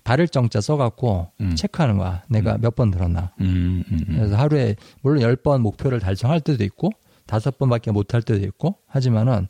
발을 0.09 0.27
정자 0.27 0.59
써 0.59 0.75
갖고 0.75 1.29
음. 1.39 1.55
체크하는 1.55 1.99
거야. 1.99 2.23
내가 2.29 2.57
몇 2.57 2.73
번 2.75 2.89
들었나. 2.89 3.31
음, 3.41 3.83
음, 3.91 4.05
음. 4.09 4.15
그래서 4.15 4.35
하루에 4.37 4.75
물론 5.01 5.21
10번 5.21 5.61
목표를 5.61 5.99
달성할 5.99 6.41
때도 6.41 6.63
있고 6.63 6.89
다섯 7.27 7.59
번밖에 7.59 7.91
못 7.91 8.13
할 8.15 8.23
때도 8.23 8.43
있고 8.47 8.77
하지만은 8.87 9.47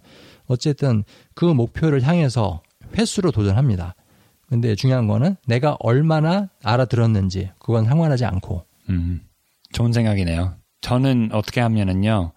어쨌든 0.48 1.06
그 1.34 1.46
목표를 1.46 2.01
향해서 2.01 2.62
횟수로 2.98 3.32
도전합니다. 3.32 3.96
근데 4.50 4.75
중요한 4.75 5.08
거는 5.08 5.38
내가 5.48 5.78
얼마나 5.80 6.50
알아들었는지 6.63 7.51
그건 7.60 7.86
상관하지 7.86 8.25
않고 8.25 8.66
음, 8.89 9.22
좋은 9.72 9.94
생각이네요. 9.94 10.56
저는 10.82 11.30
어떻게 11.32 11.62
하면은요, 11.62 12.32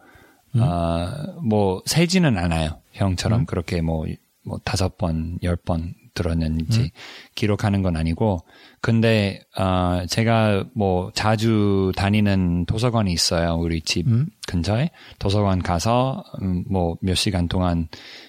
아, 0.59 1.25
뭐, 1.43 1.83
세지는 1.87 2.37
않아요. 2.38 2.79
형처럼 2.93 3.41
음. 3.41 3.47
그렇게 3.47 3.81
뭐, 3.81 4.05
뭐, 4.45 4.59
다섯 4.64 4.97
번, 4.99 5.38
열 5.43 5.57
번 5.57 5.95
들었는지 6.14 6.81
음. 6.81 6.88
기록하는 7.35 7.83
건 7.83 7.97
아니고, 7.97 8.40
근데, 8.81 9.40
아, 9.57 10.04
제가 10.09 10.64
뭐, 10.75 11.11
자주 11.14 11.92
다니는 11.97 12.66
도서관이 12.66 13.12
있어요. 13.12 13.54
우리 13.54 13.81
집 13.81 14.07
음. 14.09 14.26
근처에. 14.47 14.90
도서관 15.19 15.62
가서, 15.62 16.25
음, 16.42 16.64
뭐, 16.71 16.97
몇 17.00 17.14
시간 17.14 17.49
동안 17.49 17.88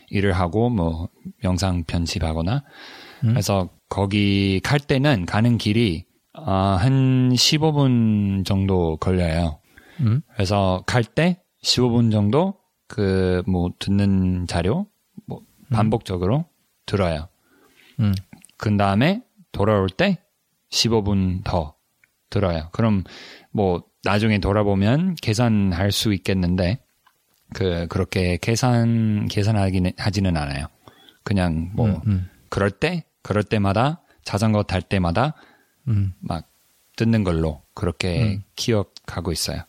일을 0.10 0.34
하고, 0.34 0.70
뭐, 0.70 1.10
영상 1.44 1.84
편집하거나, 1.84 2.63
음. 3.24 3.30
그래서 3.30 3.70
거기 3.90 4.60
갈 4.63 4.80
때는 4.80 5.25
가는 5.25 5.58
길이 5.58 6.06
아, 6.34 6.78
한 6.82 7.32
15분 7.34 8.44
정도 8.46 8.98
걸려요. 8.98 9.60
음. 10.00 10.22
그래서 10.34 10.84
갈 10.88 11.04
때 11.04 11.40
15분 11.63 12.12
정도 12.12 12.56
그 12.88 13.44
뭐 13.48 13.70
듣는 13.80 14.48
자료 14.48 14.88
뭐 15.28 15.42
반복적으로 15.72 16.46
들어요. 16.86 17.28
음. 18.00 18.14
그 18.58 18.76
다음에 18.78 19.22
돌아올 19.52 19.90
때 19.90 20.20
15분 20.72 21.44
더 21.44 21.76
들어요. 22.30 22.70
그럼 22.72 23.04
뭐 23.52 23.84
나중에 24.04 24.40
돌아보면 24.40 25.16
계산할 25.22 25.92
수 25.92 26.14
있겠는데 26.14 26.80
그 27.54 27.88
그렇게 27.88 28.38
계산 28.42 29.28
계산하기는 29.28 29.92
하지는 29.98 30.36
않아요. 30.38 30.68
그냥 31.24 31.72
뭐 31.74 31.88
음, 31.88 32.02
음. 32.08 32.30
그럴 32.50 32.72
때 32.72 33.06
그럴 33.22 33.44
때마다 33.44 34.02
자전거 34.24 34.64
탈 34.64 34.82
때마다 34.82 35.36
음, 35.88 36.14
막 36.20 36.48
듣는 36.96 37.24
걸로 37.24 37.62
그렇게 37.74 38.24
음. 38.24 38.44
기억하고 38.56 39.32
있어요. 39.32 39.62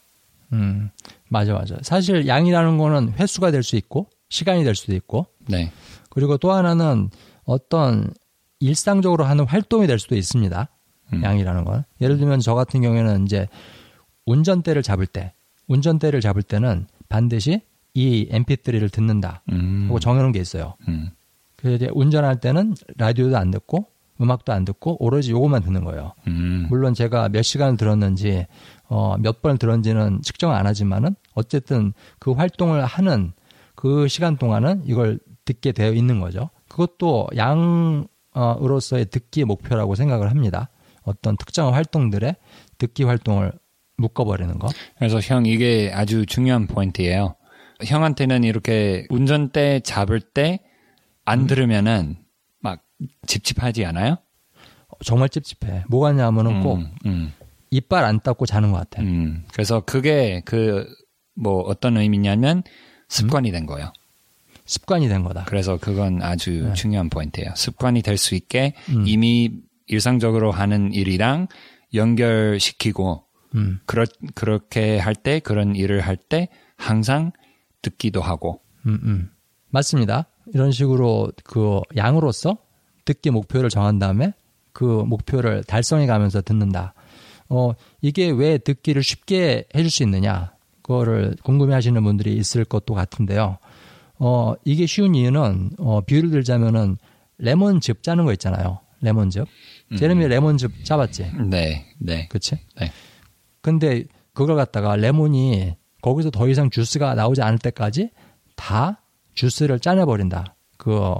음, 0.52 0.90
맞아, 1.28 1.52
맞아. 1.54 1.76
사실 1.82 2.26
양이라는 2.28 2.78
거는 2.78 3.14
횟수가 3.18 3.50
될 3.50 3.62
수 3.62 3.76
있고, 3.76 4.08
시간이 4.28 4.62
될 4.62 4.74
수도 4.76 4.94
있고, 4.94 5.26
네. 5.48 5.72
그리고 6.10 6.36
또 6.36 6.52
하나는 6.52 7.10
어떤 7.44 8.12
일상적으로 8.60 9.24
하는 9.24 9.46
활동이 9.46 9.86
될 9.86 9.98
수도 9.98 10.16
있습니다. 10.16 10.68
음. 11.12 11.22
양이라는 11.22 11.64
건. 11.64 11.84
예를 12.00 12.18
들면 12.18 12.40
저 12.40 12.54
같은 12.54 12.80
경우에는 12.80 13.24
이제 13.24 13.48
운전대를 14.26 14.82
잡을 14.82 15.06
때, 15.06 15.32
운전대를 15.68 16.20
잡을 16.20 16.42
때는 16.42 16.86
반드시 17.08 17.60
이 17.92 18.28
mp3를 18.30 18.90
듣는다. 18.90 19.42
음. 19.52 19.84
하고 19.86 20.00
정해놓은 20.00 20.32
게 20.32 20.40
있어요. 20.40 20.74
음. 20.88 21.10
그래서 21.56 21.76
이제 21.76 21.90
운전할 21.92 22.40
때는 22.40 22.74
라디오도 22.96 23.36
안 23.36 23.50
듣고, 23.50 23.86
음악도 24.20 24.52
안 24.52 24.64
듣고, 24.64 25.02
오로지 25.04 25.32
요것만 25.32 25.62
듣는 25.62 25.84
거예요. 25.84 26.12
음. 26.26 26.66
물론 26.70 26.94
제가 26.94 27.28
몇 27.28 27.42
시간을 27.42 27.76
들었는지 27.76 28.46
어, 28.88 29.16
몇 29.18 29.42
번을 29.42 29.58
들었는지는 29.58 30.22
측정 30.22 30.52
안 30.52 30.66
하지만은 30.66 31.16
어쨌든 31.34 31.92
그 32.18 32.32
활동을 32.32 32.84
하는 32.84 33.32
그 33.74 34.08
시간 34.08 34.36
동안은 34.36 34.82
이걸 34.86 35.18
듣게 35.44 35.72
되어 35.72 35.92
있는 35.92 36.20
거죠. 36.20 36.50
그것도 36.68 37.28
양으로서의 37.36 39.06
듣기의 39.06 39.44
목표라고 39.44 39.94
생각을 39.94 40.30
합니다. 40.30 40.70
어떤 41.02 41.36
특정한 41.36 41.74
활동들의 41.74 42.36
듣기 42.78 43.04
활동을 43.04 43.52
묶어버리는 43.96 44.58
거. 44.58 44.68
그래서 44.98 45.20
형 45.20 45.46
이게 45.46 45.90
아주 45.94 46.26
중요한 46.26 46.66
포인트예요. 46.66 47.36
형한테는 47.84 48.44
이렇게 48.44 49.06
운전대 49.10 49.80
잡을 49.80 50.20
때안 50.20 50.60
음. 51.28 51.46
들으면은 51.46 52.16
막 52.60 52.82
찝찝하지 53.26 53.84
않아요? 53.84 54.16
정말 55.04 55.28
찝찝해. 55.28 55.84
뭐가 55.88 56.12
냐면은 56.12 56.62
꼭 56.62 56.78
음, 56.78 56.94
음, 57.04 57.32
이빨 57.70 58.04
안 58.04 58.20
닦고 58.20 58.46
자는 58.46 58.72
것 58.72 58.78
같아. 58.78 59.02
음. 59.02 59.44
그래서 59.52 59.80
그게 59.80 60.40
그 60.44 60.86
뭐 61.34 61.62
어떤 61.62 61.96
의미냐면 61.96 62.62
습관이 63.08 63.50
된 63.50 63.66
거예요. 63.66 63.92
습관이 64.66 65.08
된 65.08 65.22
거다. 65.24 65.44
그래서 65.46 65.76
그건 65.78 66.22
아주 66.22 66.50
네. 66.50 66.72
중요한 66.74 67.10
포인트예요. 67.10 67.50
습관이 67.54 68.02
될 68.02 68.16
수 68.16 68.34
있게 68.34 68.74
음. 68.88 69.04
이미 69.06 69.50
일상적으로 69.86 70.50
하는 70.50 70.92
일이랑 70.92 71.48
연결시키고 71.92 73.24
음, 73.54 73.78
그렇, 73.86 74.06
그렇게 74.34 74.98
할 74.98 75.14
때 75.14 75.38
그런 75.40 75.76
일을 75.76 76.00
할 76.00 76.16
때 76.16 76.48
항상 76.76 77.32
듣기도 77.82 78.20
하고 78.20 78.60
음, 78.86 78.98
음. 79.04 79.30
맞습니다. 79.70 80.26
이런 80.52 80.72
식으로 80.72 81.30
그 81.44 81.80
양으로서 81.96 82.58
듣기 83.04 83.30
목표를 83.30 83.70
정한 83.70 83.98
다음에 83.98 84.32
그 84.72 84.84
목표를 84.84 85.62
달성해 85.64 86.06
가면서 86.06 86.40
듣는다. 86.42 86.94
어, 87.48 87.72
이게 88.00 88.30
왜 88.30 88.58
듣기를 88.58 89.02
쉽게 89.02 89.64
해줄 89.74 89.90
수 89.90 90.02
있느냐. 90.02 90.52
그거를 90.82 91.36
궁금해 91.44 91.74
하시는 91.74 92.02
분들이 92.02 92.34
있을 92.36 92.64
것도 92.64 92.94
같은데요. 92.94 93.58
어, 94.26 94.54
이게 94.64 94.86
쉬운 94.86 95.14
이유는, 95.14 95.72
어, 95.78 96.00
비유를 96.00 96.30
들자면은 96.30 96.96
레몬즙 97.36 98.02
짜는 98.02 98.24
거 98.24 98.32
있잖아요. 98.32 98.80
레몬즙. 99.02 99.46
제레미 99.98 100.26
레몬즙 100.26 100.82
짜봤지? 100.82 101.30
네, 101.50 101.84
네. 101.98 102.26
그치? 102.28 102.58
네. 102.80 102.90
근데 103.60 104.04
그걸 104.32 104.56
갖다가 104.56 104.96
레몬이 104.96 105.74
거기서 106.00 106.30
더 106.30 106.48
이상 106.48 106.70
주스가 106.70 107.14
나오지 107.14 107.42
않을 107.42 107.58
때까지 107.58 108.08
다 108.56 109.02
주스를 109.34 109.78
짜내버린다. 109.78 110.56
그 110.78 111.14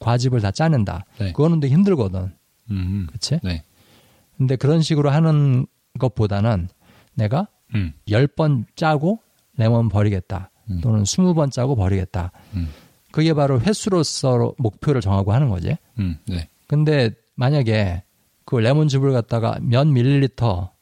과즙을 0.00 0.40
다 0.40 0.50
짜낸다. 0.50 1.04
네. 1.20 1.32
그거는 1.32 1.60
되게 1.60 1.72
힘들거든. 1.74 2.34
음, 2.72 3.06
그치? 3.12 3.38
네. 3.44 3.62
근데 4.36 4.56
그런 4.56 4.82
식으로 4.82 5.10
하는 5.10 5.66
것보다는 6.00 6.68
내가 7.14 7.46
음, 7.76 7.92
10번 8.08 8.64
짜고 8.74 9.20
레몬 9.56 9.88
버리겠다. 9.88 10.50
음. 10.70 10.80
또는 10.82 11.02
20번 11.02 11.50
짜고 11.50 11.76
버리겠다. 11.76 12.32
음, 12.54 12.68
그게 13.10 13.34
바로 13.34 13.60
횟수로서 13.60 14.54
목표를 14.58 15.00
정하고 15.00 15.32
하는 15.32 15.48
거지. 15.48 15.76
음, 15.98 16.16
네. 16.26 16.48
근데 16.66 17.10
만약에 17.34 18.02
그 18.44 18.56
레몬즙을 18.56 19.12
갖다가 19.12 19.58
몇 19.60 19.86
밀리리터 19.86 20.72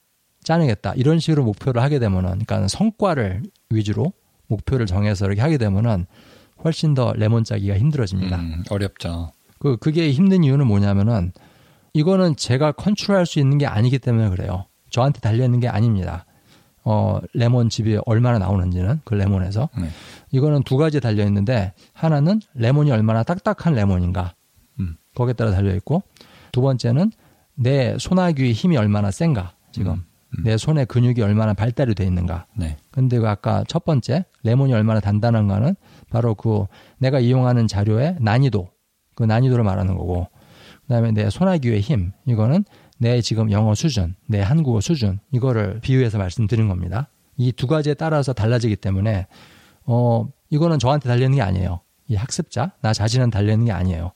짜내겠다 0.42 0.94
이런 0.94 1.18
식으로 1.18 1.44
목표를 1.44 1.82
하게 1.82 1.98
되면은 1.98 2.44
그러니까 2.44 2.68
성과를 2.68 3.42
위주로 3.70 4.12
목표를 4.46 4.86
정해서 4.86 5.26
이렇게 5.26 5.40
하게 5.40 5.58
되면은 5.58 6.06
훨씬 6.64 6.94
더 6.94 7.12
레몬 7.14 7.44
짜기가 7.44 7.78
힘들어집니다. 7.78 8.36
음, 8.36 8.64
어렵죠. 8.70 9.32
그 9.58 9.76
그게 9.76 10.10
힘든 10.10 10.44
이유는 10.44 10.66
뭐냐면은 10.66 11.32
이거는 11.92 12.36
제가 12.36 12.72
컨트롤할 12.72 13.26
수 13.26 13.38
있는 13.38 13.58
게 13.58 13.66
아니기 13.66 13.98
때문에 13.98 14.30
그래요. 14.30 14.66
저한테 14.90 15.20
달려 15.20 15.44
있는 15.44 15.60
게 15.60 15.68
아닙니다. 15.68 16.26
어 16.84 17.20
레몬 17.34 17.68
즙이 17.68 17.98
얼마나 18.06 18.38
나오는지는 18.38 19.00
그 19.04 19.14
레몬에서 19.14 19.68
네. 19.76 19.88
이거는 20.30 20.62
두 20.62 20.76
가지 20.76 21.00
달려 21.00 21.24
있는데 21.26 21.72
하나는 21.92 22.40
레몬이 22.54 22.90
얼마나 22.90 23.22
딱딱한 23.22 23.74
레몬인가 23.74 24.34
음. 24.80 24.96
거기에 25.14 25.34
따라 25.34 25.50
달려 25.50 25.74
있고 25.74 26.02
두 26.52 26.62
번째는 26.62 27.12
내 27.54 27.96
소나귀의 27.98 28.52
힘이 28.52 28.78
얼마나 28.78 29.10
센가 29.10 29.52
지금 29.72 29.92
음, 29.92 30.04
음. 30.38 30.44
내 30.44 30.56
손의 30.56 30.86
근육이 30.86 31.20
얼마나 31.22 31.52
발달이 31.52 31.94
돼 31.94 32.04
있는가 32.04 32.46
네. 32.56 32.76
근데 32.90 33.18
그 33.18 33.28
아까 33.28 33.64
첫 33.68 33.84
번째 33.84 34.24
레몬이 34.42 34.72
얼마나 34.72 35.00
단단한가는 35.00 35.76
바로 36.10 36.34
그 36.34 36.64
내가 36.98 37.20
이용하는 37.20 37.68
자료의 37.68 38.16
난이도 38.20 38.68
그 39.14 39.24
난이도를 39.24 39.64
말하는 39.64 39.96
거고 39.96 40.28
그다음에 40.82 41.12
내 41.12 41.28
소나귀의 41.30 41.80
힘 41.80 42.12
이거는 42.26 42.64
내 43.00 43.20
지금 43.22 43.50
영어 43.50 43.74
수준 43.74 44.14
내 44.26 44.40
한국어 44.42 44.80
수준 44.82 45.20
이거를 45.32 45.80
비유해서 45.80 46.18
말씀드린 46.18 46.68
겁니다. 46.68 47.08
이 47.38 47.50
두 47.52 47.66
가지에 47.66 47.94
따라서 47.94 48.34
달라지기 48.34 48.76
때문에 48.76 49.26
어 49.86 50.28
이거는 50.50 50.78
저한테 50.78 51.08
달리는 51.08 51.34
게 51.34 51.40
아니에요. 51.40 51.80
이 52.08 52.14
학습자 52.14 52.72
나 52.82 52.92
자신은 52.92 53.30
달리는 53.30 53.64
게 53.64 53.72
아니에요. 53.72 54.12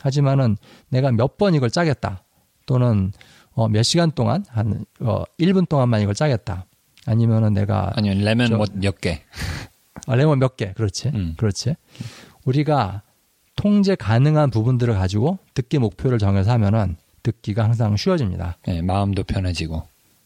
하지만은 0.00 0.56
내가 0.88 1.10
몇 1.10 1.36
번 1.36 1.54
이걸 1.54 1.70
짜겠다. 1.70 2.22
또는 2.66 3.12
어, 3.54 3.66
몇 3.68 3.82
시간 3.82 4.12
동안 4.12 4.44
한 4.48 4.84
어, 5.00 5.24
1분 5.40 5.68
동안만 5.68 6.00
이걸 6.02 6.14
짜겠다. 6.14 6.66
아니면은 7.06 7.52
내가 7.54 7.90
아니면 7.96 8.18
레몬 8.18 8.46
저- 8.46 8.56
뭐몇 8.58 9.00
개. 9.00 9.22
아, 10.06 10.14
레몬 10.14 10.38
몇 10.38 10.56
개, 10.56 10.72
그렇지, 10.74 11.08
음. 11.08 11.34
그렇지. 11.36 11.74
우리가 12.44 13.02
통제 13.56 13.96
가능한 13.96 14.50
부분들을 14.50 14.94
가지고 14.94 15.38
듣기 15.54 15.78
목표를 15.78 16.18
정해서 16.18 16.52
하면은 16.52 16.96
듣기가 17.32 17.64
항상 17.64 17.96
쉬워집니다. 17.96 18.58
네, 18.66 18.82
마음도 18.82 19.22
편해지고. 19.22 19.82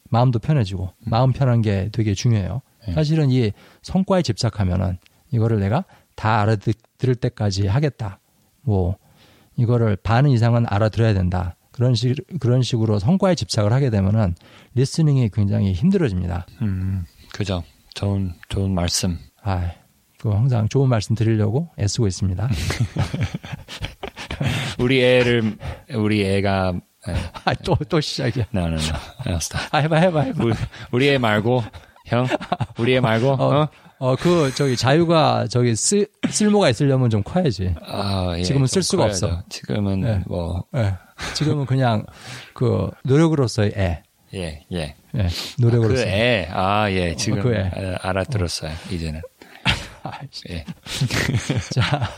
마음도 0.08 0.38
편해지고 0.38 0.92
마음 1.00 1.32
편한 1.32 1.62
게 1.62 1.88
되게 1.90 2.14
중요해요. 2.14 2.62
네. 2.86 2.92
사실은 2.92 3.30
이 3.30 3.52
성과에 3.82 4.22
집착하면은 4.22 4.98
이거를 5.30 5.58
내가 5.58 5.84
다 6.14 6.42
알아들을 6.42 7.14
때까지 7.20 7.66
하겠다. 7.66 8.20
뭐 8.60 8.96
이거를 9.56 9.96
반 9.96 10.28
이상은 10.28 10.66
알아들어야 10.68 11.14
된다. 11.14 11.56
그런 11.72 11.94
식 11.94 12.14
그런 12.38 12.62
식으로 12.62 12.98
성과에 12.98 13.34
집착을 13.34 13.72
하게 13.72 13.88
되면은 13.88 14.34
리스닝이 14.74 15.30
굉장히 15.32 15.72
힘들어집니다. 15.72 16.46
음, 16.60 17.06
그죠. 17.32 17.64
좋은 17.94 18.34
좋은 18.50 18.74
말씀. 18.74 19.18
아, 19.42 19.70
그 20.18 20.28
항상 20.28 20.68
좋은 20.68 20.90
말씀 20.90 21.14
드리려고 21.14 21.70
애쓰고 21.78 22.06
있습니다. 22.06 22.50
우리 24.78 25.02
애를 25.02 25.56
우리 25.94 26.24
애가 26.24 26.72
네, 26.72 26.80
아, 27.44 27.54
또, 27.64 27.76
또 27.88 28.00
시작이야. 28.00 28.46
no, 28.54 28.66
no, 28.66 28.76
no. 28.76 28.96
no, 29.26 29.36
stop. 29.36 29.66
아, 29.72 29.78
해봐, 29.78 29.96
해봐, 29.96 30.20
해봐. 30.20 30.44
우리, 30.44 30.54
우리 30.92 31.08
애 31.08 31.18
말고 31.18 31.64
형, 32.06 32.26
우리 32.78 32.94
애 32.94 33.00
말고 33.00 33.30
어, 33.30 33.62
어? 33.62 33.68
어, 33.98 34.16
그, 34.16 34.52
저기, 34.54 34.76
자유가, 34.76 35.46
저기, 35.48 35.76
쓸, 35.76 36.08
쓸모가 36.28 36.70
있으려면 36.70 37.08
좀 37.08 37.22
커야지. 37.22 37.72
아, 37.82 38.34
예, 38.36 38.42
지금은 38.42 38.66
좀쓸 38.66 38.82
수가 38.82 39.04
커야죠. 39.04 39.26
없어. 39.26 39.42
지금은 39.48 40.00
네. 40.00 40.22
뭐 40.26 40.64
예. 40.74 40.94
지금은 41.34 41.66
그냥, 41.66 42.04
그, 42.52 42.90
노력으로서의 43.04 43.72
애. 43.76 44.02
예, 44.34 44.64
예. 44.72 44.96
예. 45.14 45.28
노력으로서. 45.60 46.04
그 46.04 46.10
애, 46.10 46.48
아, 46.50 46.90
예, 46.90 47.14
지금 47.14 47.40
그 47.42 47.54
애. 47.54 47.70
아, 48.00 48.08
알아들었어요. 48.08 48.72
이제는. 48.90 49.20
예, 50.50 50.64
자, 51.70 52.10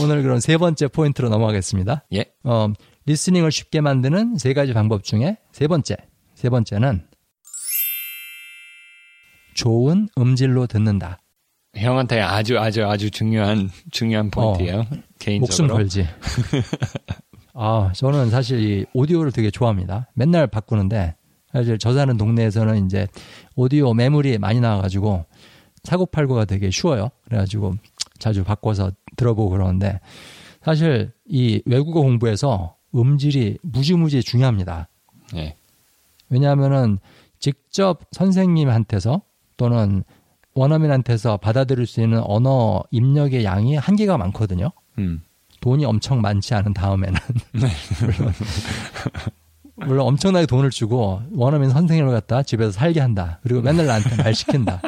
오늘 0.00 0.22
그럼 0.22 0.40
세 0.40 0.56
번째 0.56 0.88
포인트로 0.88 1.28
넘어가겠습니다. 1.28 2.06
예, 2.14 2.24
어, 2.44 2.72
리스닝을 3.06 3.50
쉽게 3.50 3.80
만드는 3.80 4.38
세 4.38 4.52
가지 4.54 4.72
방법 4.72 5.02
중에 5.04 5.38
세 5.52 5.66
번째. 5.66 5.96
세 6.34 6.48
번째는 6.48 7.06
좋은 9.54 10.08
음질로 10.18 10.66
듣는다. 10.66 11.18
형한테 11.74 12.20
아주 12.20 12.58
아주 12.58 12.84
아주 12.84 13.10
중요한 13.10 13.70
중요한 13.90 14.30
포인트예요. 14.30 14.78
목숨 14.78 15.02
개인적으로. 15.18 15.74
걸지. 15.74 16.06
아, 17.54 17.92
저는 17.94 18.30
사실 18.30 18.60
이 18.60 18.86
오디오를 18.94 19.32
되게 19.32 19.50
좋아합니다. 19.50 20.08
맨날 20.14 20.46
바꾸는데 20.46 21.16
사실 21.52 21.78
저 21.78 21.92
사는 21.92 22.16
동네에서는 22.16 22.86
이제 22.86 23.06
오디오 23.56 23.92
매물이 23.94 24.38
많이 24.38 24.60
나와가지고 24.60 25.26
사고 25.82 26.06
팔고가 26.06 26.44
되게 26.44 26.70
쉬워요. 26.70 27.10
그래가지고 27.24 27.74
자주 28.18 28.44
바꿔서 28.44 28.90
들어보고 29.16 29.50
그러는데 29.50 30.00
사실 30.62 31.12
이 31.26 31.60
외국어 31.66 32.00
공부에서 32.02 32.76
음질이 32.94 33.58
무지무지 33.62 34.22
중요합니다. 34.22 34.88
예. 35.36 35.56
왜냐하면은 36.28 36.98
직접 37.38 38.00
선생님한테서 38.12 39.22
또는 39.56 40.04
원어민한테서 40.54 41.38
받아들일 41.38 41.86
수 41.86 42.00
있는 42.00 42.20
언어 42.24 42.82
입력의 42.90 43.44
양이 43.44 43.76
한계가 43.76 44.18
많거든요. 44.18 44.70
음. 44.98 45.22
돈이 45.60 45.84
엄청 45.84 46.20
많지 46.20 46.54
않은 46.54 46.74
다음에는 46.74 47.18
물론 48.02 48.32
물론 49.74 50.06
엄청나게 50.08 50.46
돈을 50.46 50.70
주고 50.70 51.22
원어민 51.34 51.70
선생님을 51.70 52.12
갖다 52.12 52.42
집에서 52.42 52.72
살게 52.72 53.00
한다. 53.00 53.38
그리고 53.42 53.62
맨날 53.62 53.86
나한테 53.86 54.22
말 54.22 54.34
시킨다. 54.34 54.82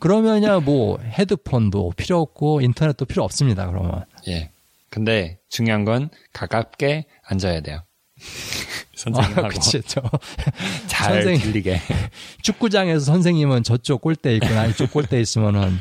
그러면야 0.00 0.60
뭐 0.60 0.98
헤드폰도 0.98 1.92
필요 1.96 2.20
없고 2.20 2.60
인터넷도 2.60 3.04
필요 3.04 3.22
없습니다. 3.22 3.68
그러면 3.68 4.04
예. 4.28 4.51
근데 4.92 5.38
중요한 5.48 5.84
건 5.86 6.10
가깝게 6.34 7.06
앉아야 7.26 7.60
돼요. 7.62 7.78
아, 7.78 8.22
선생님하고 8.94 9.48
그치, 9.48 9.80
저 9.86 10.02
잘 10.86 11.14
선생님. 11.22 11.40
들리게. 11.40 11.80
축구장에서 12.42 13.00
선생님은 13.00 13.62
저쪽 13.62 14.02
골대에 14.02 14.36
있고 14.36 14.48
나 14.50 14.66
이쪽 14.66 14.92
골대에 14.92 15.20
있으면은 15.20 15.78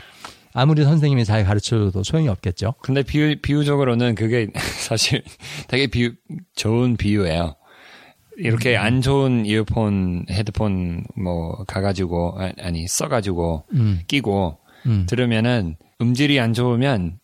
아무리 0.54 0.84
선생님이 0.86 1.26
잘 1.26 1.43
가르쳐줘도 1.43 2.04
소용이 2.04 2.30
없겠죠. 2.30 2.76
근데 2.82 3.04
비유, 3.04 3.36
비유적으로는 3.41 4.15
그게 4.15 4.47
사실 4.80 5.24
되게 5.67 5.88
비유, 5.88 6.13
좋은 6.56 6.95
비유예요. 6.97 7.56
이렇게 8.38 8.76
안 8.78 9.02
좋은 9.02 9.45
이어폰, 9.45 10.26
헤드폰 10.32 11.04
뭐 11.21 11.63
가가지고, 11.67 12.38
아- 12.39 12.54
아니, 12.62 12.88
써가지고 12.88 13.65
음, 13.74 14.00
끼고 14.08 14.58
음. 14.88 15.06
들으면은 15.08 15.76
음질이 16.02 16.39
안 16.39 16.54
좋으면 16.54 17.19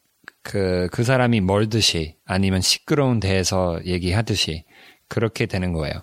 그, 0.47 0.87
그 0.93 1.03
사람이 1.03 1.41
멀듯이 1.41 2.15
아니면 2.25 2.61
시끄러운 2.61 3.19
데에서 3.19 3.79
얘기하듯이 3.85 4.63
그렇게 5.09 5.45
되는 5.45 5.73
거예요. 5.73 5.93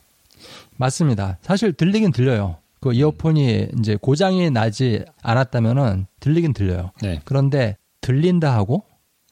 맞습니다. 0.77 1.39
사실 1.41 1.73
들리긴 1.73 2.13
들려요. 2.13 2.59
그 2.81 2.93
이어폰이 2.93 3.69
이제 3.79 3.97
고장이 3.97 4.51
나지 4.51 5.03
않았다면은 5.23 6.07
들리긴 6.21 6.53
들려요. 6.53 6.91
네. 7.01 7.21
그런데 7.25 7.79
들린다 8.03 8.53
하고 8.55 8.85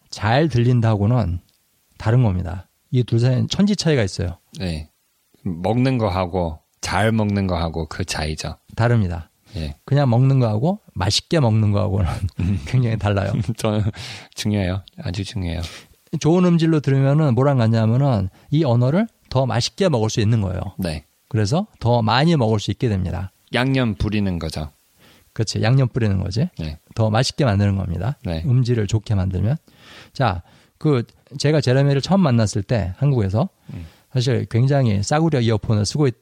잘 0.09 0.49
들린다 0.49 0.89
하고는 0.89 1.41
다른 1.99 2.23
겁니다. 2.23 2.69
이 2.91 3.03
둘 3.05 3.21
사이는 3.21 3.49
천지 3.49 3.77
차이가 3.77 4.03
있어요. 4.03 4.39
네. 4.59 4.89
먹는 5.45 5.99
거 5.99 6.09
하고 6.09 6.59
잘 6.81 7.13
먹는 7.13 7.47
거 7.47 7.57
하고 7.57 7.87
그 7.87 8.05
차이죠. 8.07 8.57
다릅니다. 8.77 9.29
예. 9.57 9.75
그냥 9.85 10.09
먹는 10.11 10.41
거하고 10.41 10.81
맛있게 10.95 11.41
먹는 11.41 11.73
거하고는 11.73 12.09
굉장히 12.67 12.97
달라요. 12.99 13.33
저는 13.57 13.83
중요해요. 14.35 14.83
아주 15.03 15.25
중요해요. 15.25 15.61
좋은 16.21 16.45
음질로 16.45 16.81
들으면은 16.81 17.35
뭐랑 17.35 17.59
같냐면은 17.59 18.29
이 18.51 18.65
언어를 18.65 19.07
더 19.31 19.47
맛있게 19.47 19.89
먹을 19.89 20.11
수 20.11 20.21
있는 20.21 20.41
거예요. 20.41 20.61
네. 20.79 21.05
그래서 21.29 21.67
더 21.81 22.03
많이 22.03 22.37
먹을 22.37 22.61
수 22.61 22.71
있게 22.71 22.89
됩니다. 22.89 23.33
양념 23.55 23.95
부리는 23.95 24.39
거죠. 24.39 24.71
그렇지. 25.33 25.63
양념 25.63 25.89
뿌리는 25.89 26.19
거지. 26.23 26.49
네. 26.59 26.79
더 26.95 27.09
맛있게 27.09 27.45
만드는 27.45 27.77
겁니다. 27.77 28.19
네. 28.25 28.43
음질을 28.45 28.87
좋게 28.87 29.15
만들면. 29.15 29.57
자, 30.13 30.43
그 30.77 31.05
제가 31.39 31.61
제레미를 31.63 32.03
처음 32.03 32.21
만났을 32.21 32.63
때 32.63 32.93
한국에서 32.99 33.49
음. 33.73 33.87
사실 34.13 34.45
굉장히 34.51 35.03
싸구려 35.03 35.41
이어폰을 35.41 35.87
쓰고 35.87 36.09
있, 36.09 36.15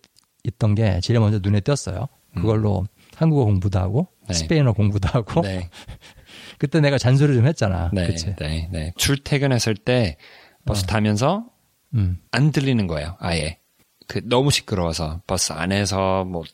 던게 0.59 1.01
제일 1.03 1.19
먼저 1.21 1.38
눈에 1.43 1.61
띄었어요. 1.61 2.07
그걸로 2.35 2.87
한국어 3.20 3.44
공부도 3.44 3.78
하고 3.78 4.09
음. 4.22 4.26
네. 4.28 4.35
스페인어 4.35 4.72
공부도 4.72 5.09
하고 5.11 5.42
네. 5.42 5.68
그때 6.59 6.80
내가 6.80 6.96
잔소리 6.98 7.35
좀 7.35 7.46
했잖아. 7.46 7.90
네. 7.92 8.06
그치? 8.06 8.35
네. 8.38 8.68
네. 8.72 8.92
출퇴근했을 8.96 9.74
때 9.74 10.16
버스 10.64 10.87
타면서 10.87 11.44
음. 11.94 12.18
안 12.30 12.50
들리는 12.50 12.87
거예요. 12.87 13.16
아예. 13.18 13.59
그 14.06 14.20
너무 14.24 14.50
시끄러워서 14.50 15.20
버스 15.26 15.52
안에서 15.52 16.24
뭐 16.24 16.44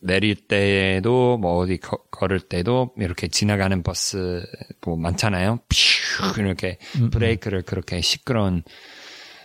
내릴 0.00 0.34
때에도 0.34 1.38
뭐 1.38 1.56
어디 1.58 1.78
거- 1.78 1.98
걸을 2.10 2.40
때도 2.40 2.92
이렇게 2.98 3.28
지나가는 3.28 3.82
버스 3.82 4.44
뭐 4.84 4.96
많잖아요. 4.96 5.60
퓨 5.68 6.40
이렇게 6.40 6.78
음, 6.96 7.10
브레이크를 7.10 7.62
그렇게 7.62 8.00
시끄러운 8.00 8.62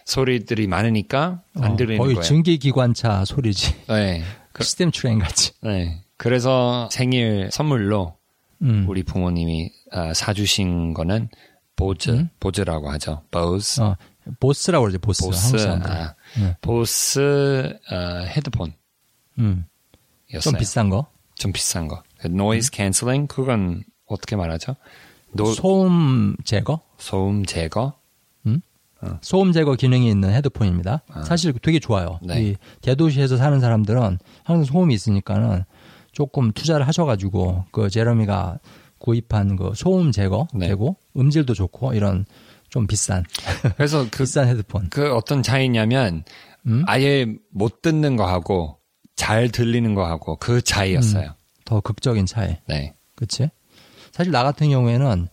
소리들이 0.05 0.67
많으니까 0.67 1.43
안 1.55 1.71
어, 1.71 1.75
들리는 1.77 1.97
거의 1.99 2.15
거예요. 2.15 2.23
증기기관차 2.23 3.23
소리지. 3.25 3.75
네. 3.87 4.23
그, 4.51 4.63
steam 4.63 4.91
train 4.91 5.19
같이. 5.19 5.53
네. 5.61 6.00
그래서 6.21 6.88
생일 6.91 7.49
선물로 7.51 8.15
음. 8.62 8.86
우리 8.88 9.01
부모님이 9.01 9.71
아, 9.91 10.13
사주신 10.13 10.93
거는 10.93 11.29
Bose, 11.75 12.12
음? 12.12 12.29
Bose라고 12.39 12.91
하죠. 12.91 13.23
Bose. 13.31 13.81
어, 13.81 13.97
보스라고 14.39 14.84
그러지, 14.84 14.99
보스. 14.99 15.25
보스. 15.25 15.55
아, 15.67 16.13
네. 16.38 16.55
보스 16.62 17.75
어, 17.91 17.95
헤드폰이었어요. 18.27 18.75
음. 19.39 19.65
좀 20.39 20.53
비싼 20.60 20.89
거. 20.89 21.07
좀 21.34 21.51
비싼 21.51 21.88
거. 21.88 22.03
noise 22.29 22.69
cancelling 22.69 23.25
그건 23.25 23.81
어떻게 24.05 24.36
말하죠? 24.36 24.75
노, 25.34 25.45
소음 25.45 26.36
제거? 26.45 26.81
소음 26.99 27.47
제거. 27.47 27.99
소음 29.21 29.51
제거 29.51 29.73
기능이 29.73 30.07
있는 30.07 30.31
헤드폰입니다. 30.31 31.01
사실 31.25 31.53
되게 31.63 31.79
좋아요. 31.79 32.19
아. 32.21 32.34
네. 32.36 32.43
이 32.43 32.55
대도시에서 32.81 33.38
사는 33.38 33.60
사람들은 33.60 34.19
항상 34.43 34.63
소음이 34.63 34.93
있으니까는 34.93 35.63
조금 36.12 36.52
투자를 36.52 36.88
하셔가지고 36.88 37.65
그 37.71 37.89
제러미가 37.89 38.60
구입한 39.00 39.56
그 39.56 39.71
소음 39.76 40.12
제거 40.12 40.47
네. 40.54 40.67
되고 40.67 40.97
음질도 41.17 41.54
좋고 41.54 41.93
이런 41.93 42.26
좀 42.69 42.88
비싼 42.88 43.26
그래서 43.76 44.06
그, 44.10 44.24
비싼 44.24 44.47
헤드폰. 44.47 44.89
그 44.89 45.13
어떤 45.13 45.43
차이냐면 45.43 46.24
음? 46.67 46.84
아예 46.88 47.26
못 47.50 47.82
듣는 47.82 48.15
거 48.15 48.26
하고 48.26 48.78
잘 49.15 49.50
들리는 49.50 49.93
거 49.93 50.06
하고 50.06 50.36
그 50.38 50.62
차이였어요. 50.62 51.36
더 51.65 51.80
극적인 51.82 52.26
차이. 52.26 52.58
네. 52.67 52.93
그치? 53.15 53.50
사실 54.12 54.32
나 54.32 54.43
같은 54.43 54.69
경우에는 54.69 55.28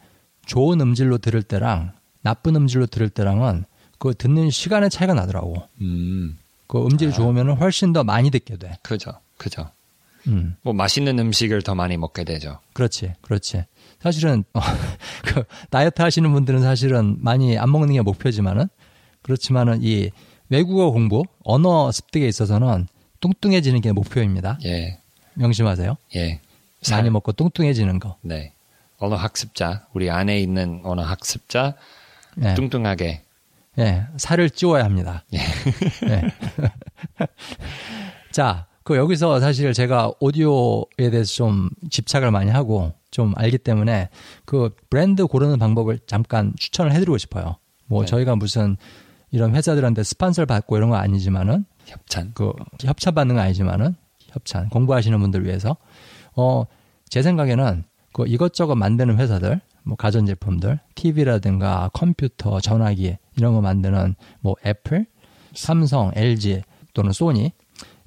좋은 0.47 0.81
음질로 0.81 1.19
들을 1.19 1.43
때랑 1.43 1.93
나쁜 2.23 2.57
음질로 2.57 2.87
들을 2.87 3.09
때랑은 3.09 3.65
그 3.99 4.15
듣는 4.15 4.51
시간의 4.51 4.91
차이가 4.91 5.15
나더라고. 5.15 5.57
음, 5.81 6.37
그 6.67 6.85
음질이 6.85 7.13
좋으면 7.13 7.57
훨씬 7.57 7.93
더 7.93 8.05
많이 8.05 8.31
듣게 8.31 8.57
돼. 8.57 8.79
그죠. 8.83 9.13
그죠. 9.37 9.71
음. 10.27 10.57
뭐 10.63 10.73
맛있는 10.73 11.19
음식을 11.19 11.63
더 11.63 11.75
많이 11.75 11.97
먹게 11.97 12.25
되죠. 12.25 12.59
그렇지, 12.73 13.13
그렇지. 13.21 13.65
사실은 14.01 14.45
어, 14.53 14.61
그 15.25 15.45
다이어트 15.71 16.03
하시는 16.03 16.31
분들은 16.33 16.63
사실은 16.63 17.17
많이 17.21 17.59
안 17.59 17.71
먹는 17.71 17.95
게 17.95 18.03
목표지만은 18.03 18.69
그렇지만은 19.23 19.81
이 19.83 20.11
외국어 20.49 20.91
공부, 20.91 21.25
언어 21.45 21.93
습득에 21.93 22.27
있어서는 22.27 22.89
뚱뚱해지는 23.21 23.81
게 23.81 23.93
목표입니다. 23.93 24.59
예. 24.65 25.01
명심하세요. 25.35 25.97
예. 26.17 26.41
많이 26.91 27.11
먹고 27.11 27.33
뚱뚱해지는 27.33 27.99
거. 27.99 28.17
네. 28.23 28.53
언어 28.99 29.17
학습자, 29.17 29.87
우리 29.93 30.11
안에 30.11 30.41
있는 30.41 30.81
언어 30.85 31.03
학습자, 31.03 31.75
예, 32.43 32.55
뚱뚱하게. 32.55 33.23
예, 33.79 34.07
살을 34.17 34.51
찌워야 34.51 34.85
합니다. 34.85 35.25
예. 35.35 35.39
예. 36.09 36.23
자, 38.33 38.67
그 38.89 38.97
여기서 38.97 39.39
사실 39.39 39.75
제가 39.75 40.13
오디오에 40.19 41.11
대해서 41.11 41.35
좀 41.35 41.69
집착을 41.91 42.31
많이 42.31 42.51
하고 42.51 42.95
좀 43.11 43.35
알기 43.37 43.59
때문에 43.59 44.09
그 44.47 44.75
브랜드 44.89 45.27
고르는 45.27 45.59
방법을 45.59 45.99
잠깐 46.07 46.55
추천을 46.59 46.93
해드리고 46.93 47.19
싶어요. 47.19 47.57
뭐 47.85 48.01
네. 48.01 48.07
저희가 48.07 48.35
무슨 48.37 48.79
이런 49.31 49.55
회사들한테 49.55 50.03
스판서를 50.03 50.47
받고 50.47 50.79
이런 50.79 50.89
거 50.89 50.97
아니지만은 50.97 51.67
협찬. 51.85 52.31
그 52.33 52.51
협찬 52.83 53.15
받는 53.15 53.35
건 53.35 53.45
아니지만은 53.45 53.95
협찬 54.29 54.71
공부하시는 54.71 55.21
분들 55.21 55.45
위해서 55.45 55.77
어 56.35 56.65
제 57.11 57.23
생각에는 57.23 57.85
그 58.13 58.25
이것저것 58.27 58.75
만드는 58.75 59.19
회사들 59.19 59.61
뭐 59.83 59.97
가전제품들 59.97 60.81
TV라든가 60.95 61.91
컴퓨터 61.93 62.61
전화기 62.61 63.17
이런 63.37 63.55
거 63.55 63.61
만드는 63.61 64.15
뭐 64.41 64.55
애플 64.65 65.07
삼성 65.55 66.11
LG 66.15 66.63
또는 66.95 67.13
소니 67.13 67.53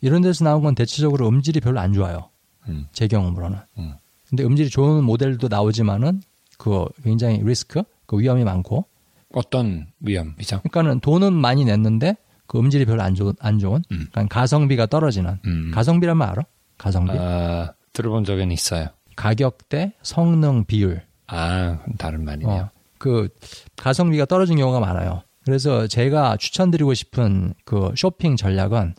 이런 0.01 0.21
데서 0.21 0.43
나온 0.43 0.61
건 0.63 0.75
대체적으로 0.75 1.27
음질이 1.27 1.59
별로 1.59 1.79
안 1.79 1.93
좋아요 1.93 2.29
음. 2.67 2.87
제 2.91 3.07
경험으로는 3.07 3.59
음. 3.77 3.93
근데 4.29 4.43
음질이 4.43 4.69
좋은 4.69 5.03
모델도 5.03 5.47
나오지만은 5.47 6.21
그 6.57 6.85
굉장히 7.03 7.41
리스크 7.43 7.83
그 8.05 8.19
위험이 8.19 8.43
많고 8.43 8.85
어떤 9.33 9.87
위험이죠? 9.99 10.61
그러니까는 10.61 10.99
돈은 10.99 11.33
많이 11.33 11.65
냈는데 11.65 12.15
그 12.47 12.59
음질이 12.59 12.85
별로 12.85 13.01
안 13.01 13.15
좋은 13.15 13.33
안 13.39 13.59
좋은 13.59 13.81
음. 13.91 14.07
그러니까 14.11 14.25
가성비가 14.27 14.85
떨어지는 14.85 15.39
음. 15.45 15.71
가성비라면 15.73 16.27
알아? 16.27 16.43
가성비? 16.77 17.13
아, 17.17 17.73
들어본 17.93 18.25
적은 18.25 18.51
있어요. 18.51 18.87
가격 19.15 19.69
대 19.69 19.93
성능 20.01 20.65
비율. 20.65 21.03
아, 21.27 21.79
다른 21.97 22.25
말이네요. 22.25 22.63
어, 22.63 22.69
그 22.97 23.29
가성비가 23.77 24.25
떨어진 24.25 24.57
경우가 24.57 24.79
많아요. 24.79 25.23
그래서 25.45 25.87
제가 25.87 26.37
추천드리고 26.37 26.93
싶은 26.93 27.53
그 27.65 27.91
쇼핑 27.95 28.35
전략은 28.35 28.95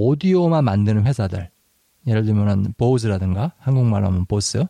오디오만 0.00 0.64
만드는 0.64 1.06
회사들. 1.06 1.50
예를 2.06 2.24
들면은 2.24 2.72
Bose라든가 2.78 3.52
한국말로 3.58 4.06
하면 4.06 4.24
보스 4.24 4.64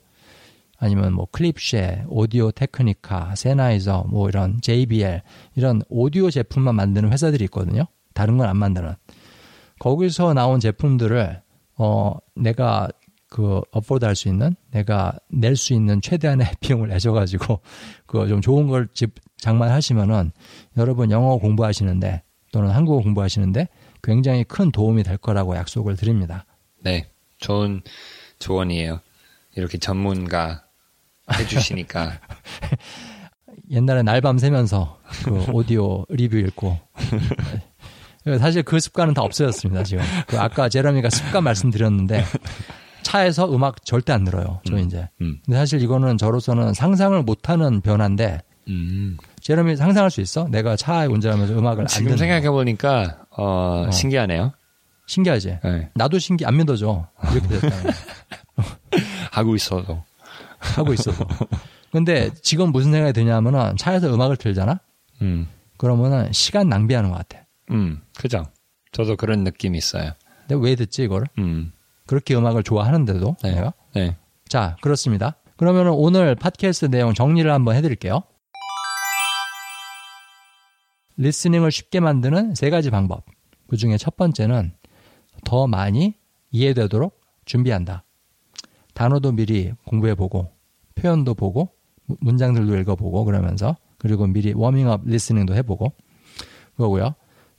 아니면 0.76 1.12
뭐 1.12 1.28
Klipsch, 1.30 2.04
Audio-Technica, 2.08 3.36
Sennheiser, 3.36 4.06
뭐 4.08 4.28
이런 4.28 4.60
JBL 4.60 5.22
이런 5.54 5.82
오디오 5.88 6.30
제품만 6.30 6.74
만드는 6.74 7.12
회사들이 7.12 7.44
있거든요. 7.44 7.84
다른 8.12 8.38
건 8.38 8.48
안 8.48 8.56
만드는. 8.56 8.94
거기서 9.78 10.34
나온 10.34 10.58
제품들을 10.58 11.40
어 11.78 12.16
내가 12.34 12.88
그 13.28 13.60
afford 13.70 14.04
할 14.04 14.16
수 14.16 14.26
있는 14.28 14.56
내가 14.72 15.12
낼 15.30 15.54
수 15.54 15.74
있는 15.74 16.00
최대한의 16.00 16.48
비용을 16.60 16.88
내줘 16.88 17.12
가지고 17.12 17.60
그 18.06 18.26
좀 18.26 18.40
좋은 18.40 18.66
걸 18.66 18.88
집 18.94 19.14
장만하시면은 19.36 20.32
여러분 20.76 21.12
영어 21.12 21.36
공부하시는데 21.36 22.22
또는 22.52 22.70
한국어 22.70 23.00
공부하시는데 23.02 23.68
굉장히 24.02 24.44
큰 24.44 24.70
도움이 24.70 25.02
될 25.02 25.16
거라고 25.16 25.56
약속을 25.56 25.96
드립니다. 25.96 26.44
네. 26.82 27.10
좋은 27.38 27.82
조언이에요. 28.38 29.00
이렇게 29.56 29.78
전문가 29.78 30.64
해주시니까. 31.32 32.20
옛날에 33.70 34.02
날밤 34.02 34.38
새면서 34.38 34.98
그 35.24 35.46
오디오 35.52 36.04
리뷰 36.08 36.36
읽고. 36.38 36.78
사실 38.38 38.62
그 38.62 38.78
습관은 38.78 39.14
다 39.14 39.22
없어졌습니다, 39.22 39.82
지금. 39.84 40.04
그 40.26 40.38
아까 40.38 40.68
제러미가 40.68 41.08
습관 41.08 41.44
말씀드렸는데 41.44 42.24
차에서 43.02 43.52
음악 43.54 43.84
절대 43.84 44.12
안 44.12 44.24
들어요. 44.24 44.60
저 44.66 44.74
음, 44.74 44.80
이제. 44.80 45.08
음. 45.20 45.38
근데 45.44 45.58
사실 45.58 45.80
이거는 45.82 46.18
저로서는 46.18 46.74
상상을 46.74 47.20
못하는 47.22 47.80
변화인데 47.80 48.40
음. 48.68 49.16
제러미 49.50 49.74
상상할 49.74 50.12
수 50.12 50.20
있어? 50.20 50.46
내가 50.48 50.76
차에 50.76 51.06
운전하면서 51.06 51.58
음악을 51.58 51.80
안 51.82 51.86
지금. 51.88 52.16
생각해 52.16 52.48
보니까 52.50 53.24
어, 53.36 53.86
어. 53.88 53.90
신기하네요. 53.90 54.52
신기하지? 55.06 55.58
네. 55.64 55.90
나도 55.96 56.20
신기 56.20 56.46
안 56.46 56.56
믿어져. 56.56 57.08
이렇게 57.32 57.48
됐다는 57.48 57.90
하고 59.32 59.56
있어도. 59.56 60.04
하고 60.60 60.92
있어서. 60.92 61.26
근데 61.90 62.30
지금 62.42 62.70
무슨 62.70 62.92
생각이 62.92 63.12
드냐면은 63.12 63.76
차에서 63.76 64.14
음악을 64.14 64.36
틀잖아? 64.36 64.78
음. 65.22 65.48
그러면은 65.78 66.30
시간 66.32 66.68
낭비하는 66.68 67.10
것 67.10 67.16
같아. 67.16 67.44
음. 67.72 68.02
그죠. 68.16 68.44
저도 68.92 69.16
그런 69.16 69.42
느낌이 69.42 69.76
있어요. 69.76 70.12
근데 70.46 70.64
왜 70.64 70.76
듣지 70.76 71.02
이거를? 71.02 71.26
음. 71.38 71.72
그렇게 72.06 72.36
음악을 72.36 72.62
좋아하는데도 72.62 73.36
네. 73.42 73.54
내가? 73.56 73.72
네. 73.96 74.16
자 74.48 74.76
그렇습니다. 74.80 75.34
그러면은 75.56 75.90
오늘 75.90 76.36
팟캐스트 76.36 76.86
내용 76.86 77.14
정리를 77.14 77.50
한번 77.52 77.74
해드릴게요. 77.74 78.22
리스닝을 81.20 81.70
쉽게 81.70 82.00
만드는 82.00 82.54
세 82.54 82.70
가지 82.70 82.90
방법. 82.90 83.24
그 83.68 83.76
중에 83.76 83.98
첫 83.98 84.16
번째는 84.16 84.72
더 85.44 85.66
많이 85.66 86.14
이해되도록 86.50 87.20
준비한다. 87.44 88.04
단어도 88.94 89.32
미리 89.32 89.72
공부해보고, 89.86 90.50
표현도 90.94 91.34
보고, 91.34 91.70
무- 92.06 92.16
문장들도 92.20 92.76
읽어보고, 92.78 93.24
그러면서, 93.24 93.76
그리고 93.98 94.26
미리 94.26 94.52
워밍업 94.54 95.02
리스닝도 95.04 95.54
해보고, 95.56 95.92
그거고요. 96.76 97.14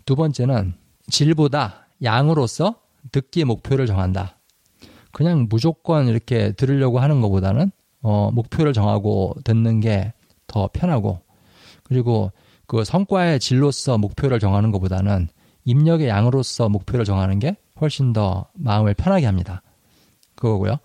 두 0.06 0.16
번째는 0.16 0.74
질보다 1.10 1.88
양으로서 2.04 2.82
듣기 3.12 3.46
목표를 3.46 3.86
정한다. 3.86 4.40
그냥 5.12 5.48
무조건 5.50 6.08
이렇게 6.08 6.52
들으려고 6.54 7.00
하는 7.00 7.22
것보다는, 7.22 7.72
어, 8.02 8.32
목표를 8.32 8.74
정하고 8.74 9.36
듣는 9.44 9.80
게 9.82 10.14
더 10.48 10.70
편하고, 10.74 11.22
그리고 11.84 12.32
그 12.72 12.86
성과의 12.86 13.42
질로서 13.42 13.98
목표를 13.98 14.40
정하는 14.40 14.72
것보다는 14.72 15.28
입력의 15.66 16.08
양으로서 16.08 16.70
목표를 16.70 17.04
정하는 17.04 17.38
게 17.38 17.58
훨씬 17.82 18.14
더 18.14 18.48
마음을 18.54 18.94
편하게 18.94 19.26
합니다. 19.26 19.62
그거고요. 20.38 20.78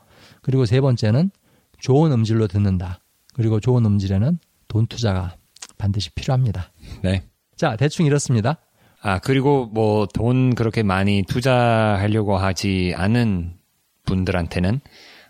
그리고 0.42 0.66
세 0.66 0.80
번째는 0.80 1.30
좋은 1.78 2.10
음질로 2.10 2.48
듣는다. 2.48 2.98
그리고 3.34 3.60
좋은 3.60 3.86
음질에는 3.86 4.40
돈 4.66 4.88
투자가 4.88 5.36
반드시 5.78 6.10
필요합니다. 6.10 6.72
네. 7.04 7.22
자, 7.54 7.76
대충 7.76 8.04
이렇습니다. 8.04 8.58
아, 9.00 9.20
그리고 9.20 9.66
뭐 9.66 10.06
돈 10.06 10.56
그렇게 10.56 10.82
많이 10.82 11.22
투자하려고 11.22 12.36
하지 12.36 12.94
않은 12.96 13.58
분들한테는 14.06 14.80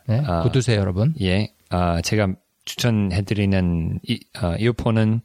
네, 0.07 0.23
아. 0.25 0.43
굳두세요, 0.43 0.81
여러분. 0.81 1.13
예, 1.21 1.53
아, 1.69 2.01
제가 2.01 2.29
추천해드리는 2.65 4.01
이, 4.09 4.21
어, 4.43 4.55
이어폰은 4.59 5.21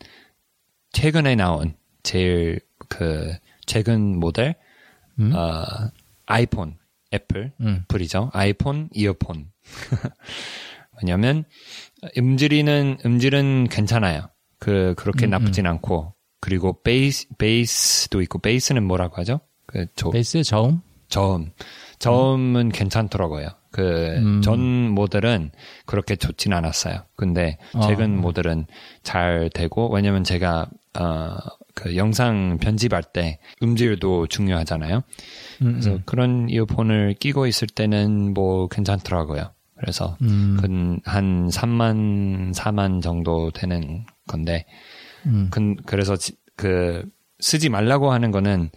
최근에 0.92 1.36
나온 1.36 1.76
제일 2.04 2.60
그 2.90 3.34
최근 3.66 4.20
모델 4.20 4.56
음? 5.20 5.34
어, 5.34 5.66
아이폰 6.26 6.78
애플 7.14 7.52
음, 7.62 7.84
풀이죠. 7.88 8.30
아이폰 8.34 8.90
이어폰. 8.94 9.52
왜냐면 11.02 11.44
음질이는 12.18 13.00
음질은 13.06 13.68
괜찮아요. 13.70 14.30
그 14.60 14.94
그렇게 14.98 15.26
음, 15.26 15.32
나쁘진 15.32 15.66
않고 15.66 16.14
그리고 16.40 16.82
베이스 16.82 17.28
베이스도 17.38 18.22
있고 18.22 18.40
베이스는 18.40 18.84
뭐라고 18.84 19.18
하죠? 19.18 19.42
그 19.66 19.86
저, 19.96 20.10
베이스 20.10 20.44
저음. 20.44 20.82
저음 21.08 21.52
저음은 22.00 22.70
괜찮더라고요. 22.70 23.50
그 23.72 24.18
음. 24.18 24.42
전 24.42 24.60
모델은 24.92 25.52
그렇게 25.86 26.16
좋진 26.16 26.54
않았어요. 26.54 27.04
근데 27.16 27.58
어. 27.74 27.82
최근 27.82 28.20
모델은 28.20 28.66
잘 29.04 29.50
되고 29.54 29.92
왜냐면 29.92 30.24
제가 30.24 30.68
어 31.00 31.38
그 31.74 31.96
영상 31.96 32.58
편집할 32.60 33.04
때 33.14 33.40
음질도 33.64 34.28
중요하잖아요. 34.28 35.04
음, 35.62 35.72
그래서 35.72 35.92
음, 35.92 36.02
그런 36.06 36.50
이어폰을 36.50 37.16
끼고 37.20 37.48
있을 37.48 37.68
때는 37.68 38.34
뭐 38.34 38.68
괜찮더라고요. 38.68 39.52
그래서 39.78 40.18
음, 40.22 40.58
그한 40.60 41.50
3만 41.50 42.54
4만 42.54 43.02
정도 43.02 43.52
되는 43.52 44.06
건데 44.28 44.66
음, 45.26 45.48
그, 45.52 45.76
그래서 45.86 46.16
지- 46.16 46.36
그 46.56 47.04
쓰지 47.40 47.70
말라고 47.70 48.12
하는 48.12 48.32
거는 48.32 48.70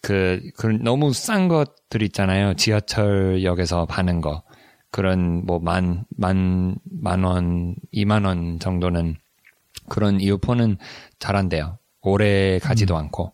그, 0.00 0.40
그 0.56 0.66
너무 0.66 1.12
싼 1.12 1.48
것들 1.48 2.02
있잖아요. 2.02 2.54
지하철역에서 2.54 3.86
파는 3.86 4.20
거. 4.20 4.42
그런 4.90 5.44
뭐 5.44 5.58
만, 5.58 6.04
만, 6.16 6.76
만 6.84 7.24
원, 7.24 7.74
이만 7.92 8.24
원 8.24 8.58
정도는 8.58 9.16
그런 9.88 10.20
이어폰은 10.20 10.76
잘 11.18 11.36
안 11.36 11.48
돼요. 11.48 11.78
오래 12.02 12.58
가지도 12.58 12.96
않고. 12.96 13.32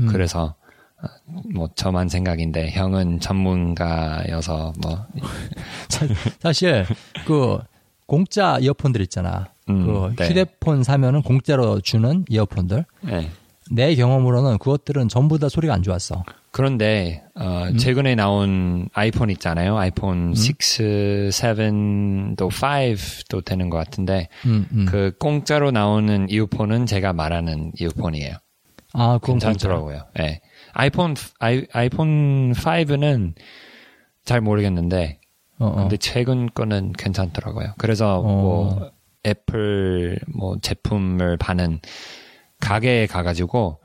음. 0.00 0.06
그래서 0.08 0.54
어, 1.02 1.06
뭐 1.54 1.68
저만 1.74 2.08
생각인데 2.08 2.70
형은 2.72 3.20
전문가여서 3.20 4.72
뭐 4.82 5.06
사실 6.40 6.84
그 7.26 7.58
공짜 8.06 8.58
이어폰들 8.60 9.00
있잖아. 9.02 9.52
음, 9.70 9.86
그 9.86 10.14
네. 10.22 10.28
휴대폰 10.28 10.82
사면은 10.82 11.22
공짜로 11.22 11.80
주는 11.80 12.24
이어폰들. 12.28 12.84
네. 13.02 13.30
내 13.74 13.94
경험으로는 13.94 14.58
그것들은 14.58 15.08
전부 15.08 15.38
다 15.38 15.48
소리가 15.48 15.72
안 15.72 15.82
좋았어. 15.82 16.24
그런데 16.50 17.24
어, 17.34 17.68
최근에 17.78 18.14
나온 18.14 18.88
아이폰 18.92 19.30
있잖아요. 19.30 19.78
아이폰 19.78 20.34
6, 20.36 20.58
7도 20.58 22.36
5도 22.36 23.44
되는 23.44 23.70
것 23.70 23.78
같은데 23.78 24.28
음, 24.44 24.66
음. 24.72 24.86
그 24.86 25.12
공짜로 25.18 25.70
나오는 25.70 26.28
이어폰은 26.28 26.84
제가 26.84 27.14
말하는 27.14 27.72
이어폰이에요. 27.78 28.36
아, 28.92 29.18
괜찮더라고요. 29.22 30.04
예. 30.20 30.42
아이폰 30.74 31.14
아이, 31.38 31.66
아이폰 31.72 32.52
5는 32.52 33.32
잘 34.24 34.42
모르겠는데 34.42 35.18
공짜. 35.58 35.64
어, 35.64 35.68
어. 35.68 35.74
근데 35.76 35.96
최근 35.96 36.50
거는 36.52 36.92
괜찮더라고요. 36.92 37.74
그래서 37.78 38.18
어. 38.18 38.22
뭐 38.22 38.90
애플 39.24 40.18
뭐 40.34 40.58
제품을 40.60 41.38
파는 41.38 41.80
가게에 42.62 43.06
가가지고 43.06 43.80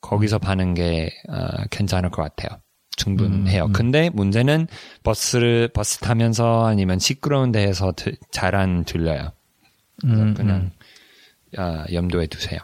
거기서 0.00 0.38
파는 0.38 0.74
게 0.74 1.10
어, 1.28 1.64
괜찮을 1.70 2.10
것 2.10 2.22
같아요. 2.22 2.58
충분해요. 2.96 3.64
음, 3.64 3.70
음. 3.70 3.72
근데 3.72 4.10
문제는 4.10 4.66
버스를 5.02 5.68
버스 5.68 5.98
타면서 5.98 6.66
아니면 6.66 6.98
시끄러운 6.98 7.50
데에서 7.52 7.92
잘 8.30 8.54
안 8.54 8.84
들려요. 8.84 9.32
음, 10.04 10.34
그냥 10.34 10.70
아, 11.56 11.84
염두에 11.92 12.26
두세요. 12.26 12.60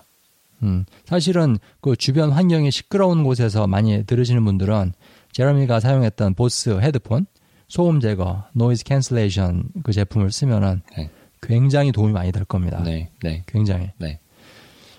음. 0.62 0.84
사실은 1.04 1.58
그 1.80 1.96
주변 1.96 2.30
환경이 2.30 2.70
시끄러운 2.70 3.24
곳에서 3.24 3.66
많이 3.66 4.04
들으시는 4.04 4.44
분들은 4.44 4.92
제러미가 5.32 5.80
사용했던 5.80 6.34
보스 6.34 6.78
헤드폰 6.80 7.26
소음 7.68 8.00
제거, 8.00 8.44
noise 8.52 8.84
cancellation 8.84 9.64
그 9.82 9.92
제품을 9.92 10.30
쓰면은 10.30 10.82
네. 10.96 11.10
굉장히 11.42 11.92
도움이 11.92 12.12
많이 12.12 12.30
될 12.32 12.44
겁니다. 12.44 12.82
네, 12.82 13.10
네, 13.22 13.42
굉장히. 13.46 13.90
네. 13.98 14.20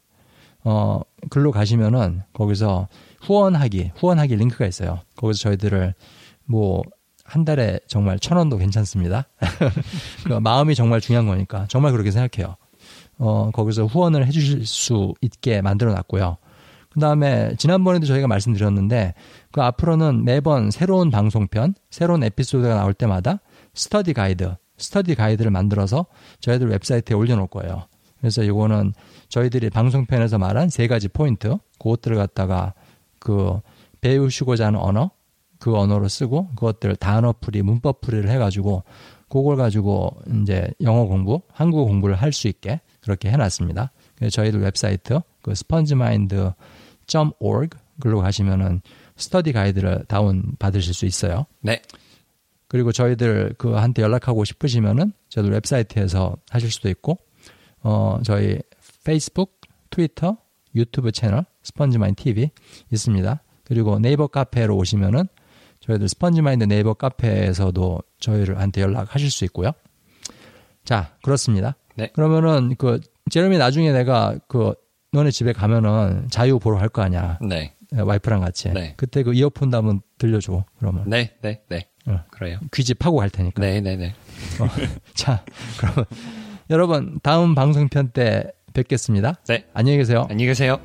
어 0.64 1.02
글로 1.30 1.52
가시면은 1.52 2.24
거기서 2.34 2.88
후원하기 3.22 3.92
후원하기 3.96 4.36
링크가 4.36 4.66
있어요. 4.66 5.02
거기서 5.16 5.40
저희들을 5.40 5.94
뭐 6.46 6.82
한 7.32 7.46
달에 7.46 7.80
정말 7.88 8.20
천 8.20 8.38
원도 8.38 8.58
괜찮습니다. 8.58 9.26
그 10.28 10.34
마음이 10.34 10.76
정말 10.76 11.00
중요한 11.00 11.28
거니까 11.28 11.66
정말 11.70 11.94
그렇게 11.94 12.12
생각해요. 12.12 12.58
어 13.20 13.52
거기서 13.52 13.86
후원을 13.86 14.28
해주실 14.28 14.66
수 14.66 15.14
있게 15.22 15.62
만들어 15.62 15.94
놨고요. 15.94 16.36
그 16.90 17.00
다음에 17.00 17.56
지난번에도 17.58 18.06
저희가 18.06 18.28
말씀드렸는데 18.28 19.14
그 19.54 19.62
앞으로는 19.62 20.26
매번 20.26 20.72
새로운 20.72 21.10
방송편, 21.10 21.76
새로운 21.90 22.22
에피소드가 22.22 22.76
나올 22.76 22.94
때마다 22.94 23.40
study 23.76 24.12
guide, 24.12 24.54
study 24.78 25.16
guide를 25.16 25.52
만들어서 25.52 26.08
저희들 26.42 26.68
웹사이트에 26.68 27.16
올려놓을 27.16 27.48
거예요. 27.48 27.88
그래서 28.20 28.44
이거는 28.44 28.94
저희들이 29.30 29.70
방송편에서 29.70 30.38
말한 30.38 30.68
세 30.68 30.88
가지 30.88 31.08
포인트, 31.08 31.56
그것들을 31.80 32.18
갖다가 32.18 32.74
그 33.20 33.62
배우시고자 34.02 34.66
하는 34.66 34.80
언어, 34.82 35.12
그 35.62 35.78
언어로 35.78 36.08
쓰고 36.10 36.50
그것들 36.56 36.96
단어 36.96 37.34
풀이, 37.40 37.62
문법 37.62 38.02
풀이를 38.02 38.30
해가지고 38.32 38.84
그걸 39.30 39.56
가지고 39.56 40.18
이제 40.42 40.68
영어 40.82 41.06
공부, 41.06 41.42
한국어 41.54 41.86
공부를 41.86 42.16
할 42.16 42.34
수 42.34 42.48
있게 42.48 42.82
그렇게 43.00 43.30
해놨습니다. 43.30 43.92
그래서 44.16 44.32
저희들 44.32 44.60
웹사이트 44.60 45.20
그 45.44 45.52
spongemindorg 45.52 46.56
글로 48.02 48.22
가시면은 48.22 48.82
study 49.16 49.54
guide를 49.54 50.06
다운 50.08 50.44
받으실 50.58 50.96
수 50.96 51.06
있어요. 51.06 51.46
네. 51.62 51.82
그리고 52.68 52.92
저희들 52.92 53.54
그 53.60 53.74
한테 53.74 54.02
연락하고 54.02 54.44
싶으시면은 54.44 55.14
저희들 55.30 55.54
웹사이트에서 55.54 56.38
하실 56.50 56.72
수도 56.72 56.90
있고 56.90 57.20
어 57.84 58.20
저희 58.24 58.60
페이스북, 59.04 59.62
트위터, 59.92 60.38
유튜브 60.74 61.12
채널 61.12 61.46
SpongeMind 61.62 62.16
TV 62.16 62.50
있습니다. 62.92 63.44
그리고 63.64 64.00
네이버 64.00 64.26
카페로 64.28 64.76
오시면은 64.76 65.28
저희들 65.82 66.08
SpongeMind 66.10 66.64
네이버 66.66 66.94
카페에서도 66.94 68.00
저희를 68.20 68.60
한테 68.60 68.82
연락하실 68.82 69.30
수 69.32 69.46
있고요. 69.46 69.72
자, 70.84 71.16
그렇습니다. 71.24 71.76
네. 71.96 72.08
그러면은 72.14 72.76
그 72.78 73.00
제레미 73.30 73.58
나중에 73.58 73.92
내가 73.92 74.36
그 74.48 74.74
너네 75.12 75.32
집에 75.32 75.54
가면은 75.54 76.28
자유 76.30 76.58
보러 76.60 76.78
갈 76.78 76.90
거 76.90 77.02
아니야. 77.02 77.38
네. 77.42 77.74
와이프랑 77.94 78.40
같이. 78.40 78.70
네. 78.70 78.94
그때 78.96 79.22
그 79.24 79.34
이어폰도 79.34 79.76
한번 79.78 80.02
들려줘. 80.18 80.64
그러면 80.80 81.04
네, 81.10 81.34
네, 81.42 81.62
네. 81.68 81.88
어. 82.08 82.24
그래요. 82.32 82.58
귀집하고 82.74 83.18
갈 83.18 83.30
테니까. 83.30 83.62
네, 83.62 83.82
네, 83.82 83.98
네. 83.98 84.14
어, 84.62 84.68
자, 85.14 85.44
그러면 85.78 86.06
여러분 86.70 87.20
다음 87.22 87.54
방송편 87.54 88.10
때 88.12 88.52
뵙겠습니다. 88.74 89.36
네. 89.48 89.66
안녕히 89.74 89.98
계세요. 89.98 90.22
안녕히 90.30 90.46
계세요. 90.48 90.80